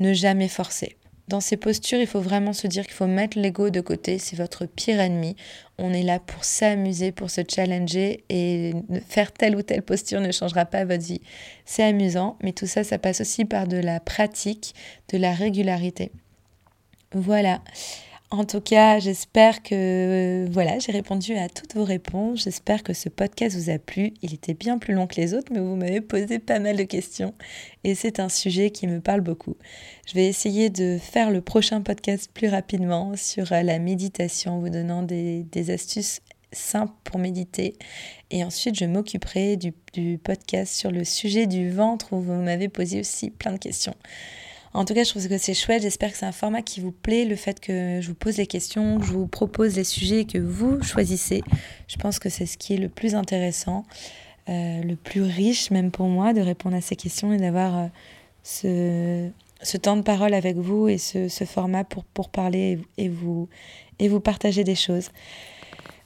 Ne 0.00 0.12
jamais 0.12 0.48
forcer. 0.48 0.96
Dans 1.26 1.40
ces 1.40 1.56
postures, 1.56 2.00
il 2.00 2.06
faut 2.06 2.20
vraiment 2.20 2.52
se 2.52 2.66
dire 2.66 2.84
qu'il 2.84 2.92
faut 2.92 3.06
mettre 3.06 3.38
l'ego 3.38 3.70
de 3.70 3.80
côté, 3.80 4.18
c'est 4.18 4.36
votre 4.36 4.66
pire 4.66 5.00
ennemi. 5.00 5.36
On 5.78 5.92
est 5.92 6.02
là 6.02 6.18
pour 6.18 6.44
s'amuser, 6.44 7.12
pour 7.12 7.30
se 7.30 7.40
challenger 7.48 8.24
et 8.28 8.74
faire 9.08 9.32
telle 9.32 9.56
ou 9.56 9.62
telle 9.62 9.80
posture 9.80 10.20
ne 10.20 10.32
changera 10.32 10.66
pas 10.66 10.84
votre 10.84 11.02
vie. 11.02 11.22
C'est 11.64 11.82
amusant, 11.82 12.36
mais 12.42 12.52
tout 12.52 12.66
ça, 12.66 12.84
ça 12.84 12.98
passe 12.98 13.22
aussi 13.22 13.46
par 13.46 13.66
de 13.66 13.78
la 13.78 14.00
pratique, 14.00 14.74
de 15.12 15.16
la 15.16 15.32
régularité. 15.32 16.12
Voilà. 17.12 17.62
En 18.36 18.44
tout 18.44 18.60
cas, 18.60 18.98
j'espère 18.98 19.62
que 19.62 20.48
voilà, 20.50 20.80
j'ai 20.80 20.90
répondu 20.90 21.36
à 21.36 21.48
toutes 21.48 21.76
vos 21.76 21.84
réponses. 21.84 22.42
J'espère 22.42 22.82
que 22.82 22.92
ce 22.92 23.08
podcast 23.08 23.56
vous 23.56 23.70
a 23.70 23.78
plu. 23.78 24.12
Il 24.22 24.34
était 24.34 24.54
bien 24.54 24.78
plus 24.78 24.92
long 24.92 25.06
que 25.06 25.14
les 25.20 25.34
autres, 25.34 25.52
mais 25.52 25.60
vous 25.60 25.76
m'avez 25.76 26.00
posé 26.00 26.40
pas 26.40 26.58
mal 26.58 26.76
de 26.76 26.82
questions 26.82 27.32
et 27.84 27.94
c'est 27.94 28.18
un 28.18 28.28
sujet 28.28 28.70
qui 28.70 28.88
me 28.88 29.00
parle 29.00 29.20
beaucoup. 29.20 29.54
Je 30.08 30.14
vais 30.14 30.26
essayer 30.26 30.68
de 30.68 30.98
faire 31.00 31.30
le 31.30 31.42
prochain 31.42 31.80
podcast 31.80 32.28
plus 32.34 32.48
rapidement 32.48 33.12
sur 33.14 33.46
la 33.52 33.78
méditation, 33.78 34.58
vous 34.58 34.68
donnant 34.68 35.04
des, 35.04 35.70
astuces 35.70 36.20
simples 36.50 36.94
pour 37.04 37.20
méditer. 37.20 37.76
Et 38.32 38.42
ensuite, 38.42 38.76
je 38.76 38.84
m'occuperai 38.84 39.56
du 39.56 40.18
podcast 40.18 40.74
sur 40.74 40.90
le 40.90 41.04
sujet 41.04 41.46
du 41.46 41.70
ventre 41.70 42.12
où 42.12 42.20
vous 42.20 42.42
m'avez 42.42 42.68
posé 42.68 42.98
aussi 42.98 43.30
plein 43.30 43.52
de 43.52 43.58
questions. 43.58 43.94
En 44.74 44.84
tout 44.84 44.92
cas, 44.92 45.04
je 45.04 45.10
trouve 45.10 45.28
que 45.28 45.38
c'est 45.38 45.54
chouette. 45.54 45.82
J'espère 45.82 46.10
que 46.10 46.18
c'est 46.18 46.26
un 46.26 46.32
format 46.32 46.60
qui 46.60 46.80
vous 46.80 46.90
plaît, 46.90 47.24
le 47.24 47.36
fait 47.36 47.60
que 47.60 48.00
je 48.00 48.08
vous 48.08 48.14
pose 48.14 48.36
les 48.38 48.48
questions, 48.48 48.98
que 48.98 49.06
je 49.06 49.12
vous 49.12 49.28
propose 49.28 49.76
les 49.76 49.84
sujets 49.84 50.24
que 50.24 50.38
vous 50.38 50.82
choisissez. 50.82 51.44
Je 51.86 51.96
pense 51.96 52.18
que 52.18 52.28
c'est 52.28 52.44
ce 52.44 52.58
qui 52.58 52.74
est 52.74 52.78
le 52.78 52.88
plus 52.88 53.14
intéressant, 53.14 53.84
euh, 54.48 54.82
le 54.82 54.96
plus 54.96 55.22
riche 55.22 55.70
même 55.70 55.92
pour 55.92 56.08
moi 56.08 56.32
de 56.32 56.40
répondre 56.40 56.74
à 56.74 56.80
ces 56.80 56.96
questions 56.96 57.32
et 57.32 57.36
d'avoir 57.36 57.88
euh, 58.64 59.28
ce, 59.62 59.76
temps 59.76 59.96
de 59.96 60.02
parole 60.02 60.34
avec 60.34 60.56
vous 60.56 60.88
et 60.88 60.98
ce, 60.98 61.28
format 61.46 61.84
pour, 61.84 62.04
pour 62.04 62.28
parler 62.28 62.80
et 62.98 63.08
vous, 63.08 63.48
et 64.00 64.08
vous 64.08 64.20
partager 64.20 64.64
des 64.64 64.74
choses. 64.74 65.10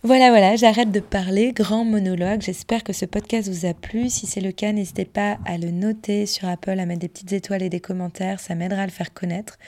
Voilà, 0.05 0.31
voilà, 0.31 0.55
j'arrête 0.55 0.93
de 0.93 1.01
parler, 1.01 1.53
grand 1.53 1.85
monologue. 1.85 2.41
J'espère 2.41 2.85
que 2.85 2.93
ce 2.93 3.05
podcast 3.05 3.49
vous 3.49 3.67
a 3.67 3.75
plu. 3.75 4.09
Si 4.09 4.27
c'est 4.27 4.41
le 4.41 4.53
cas, 4.53 4.71
n'hésitez 4.71 5.05
pas 5.05 5.39
à 5.45 5.59
le 5.59 5.73
noter 5.73 6.25
sur 6.25 6.49
Apple, 6.49 6.79
à 6.79 6.87
mettre 6.87 7.01
des 7.01 7.09
petites 7.09 7.33
étoiles 7.33 7.65
et 7.65 7.69
des 7.69 7.81
commentaires. 7.81 8.39
Ça 8.39 8.55
m'aidera 8.55 8.83
à 8.83 8.87
le 8.87 8.93
faire 8.93 9.13
connaître 9.13 9.59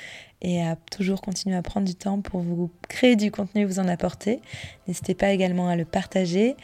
et 0.41 0.63
à 0.63 0.77
toujours 0.93 1.21
continuer 1.21 1.57
à 1.57 1.63
prendre 1.63 1.85
du 1.85 1.97
temps 1.97 2.21
pour 2.21 2.43
vous 2.43 2.71
créer 2.89 3.17
du 3.17 3.33
contenu, 3.33 3.65
vous 3.65 3.81
en 3.81 3.89
apporter. 3.89 4.41
N'hésitez 4.87 5.15
pas 5.15 5.31
également 5.31 5.69
à 5.69 5.75
le 5.75 5.85
partager 5.85 6.55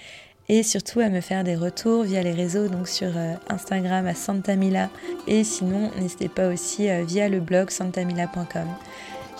et 0.48 0.62
surtout 0.62 1.00
à 1.00 1.09
me 1.09 1.20
faire 1.20 1.42
des 1.42 1.57
retours 1.57 2.05
via 2.05 2.22
les 2.22 2.31
réseaux, 2.31 2.68
donc 2.68 2.87
sur 2.87 3.16
euh, 3.16 3.35
Instagram 3.48 4.07
à 4.07 4.14
Santamila 4.14 4.90
et 5.26 5.42
sinon 5.42 5.90
n'hésitez 5.98 6.29
pas 6.29 6.46
aussi 6.46 6.88
euh, 6.88 7.02
via 7.02 7.29
le 7.29 7.40
blog 7.40 7.70
santamila.com. 7.70 8.68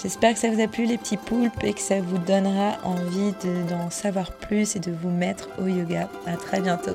J'espère 0.03 0.35
que 0.35 0.39
ça 0.39 0.51
vous 0.51 0.61
a 0.61 0.69
plu 0.69 0.85
les 0.85 0.99
petits 0.99 1.17
poulpes 1.17 1.65
et 1.65 1.73
que 1.73 1.81
ça 1.81 2.01
vous 2.01 2.19
donnera 2.19 2.77
envie 2.85 3.33
d'en 3.69 3.91
savoir 3.91 4.31
plus 4.33 4.77
et 4.77 4.79
de 4.79 4.93
vous 4.93 5.11
mettre 5.11 5.49
au 5.59 5.67
yoga. 5.67 6.09
À 6.27 6.37
très 6.37 6.61
bientôt. 6.61 6.93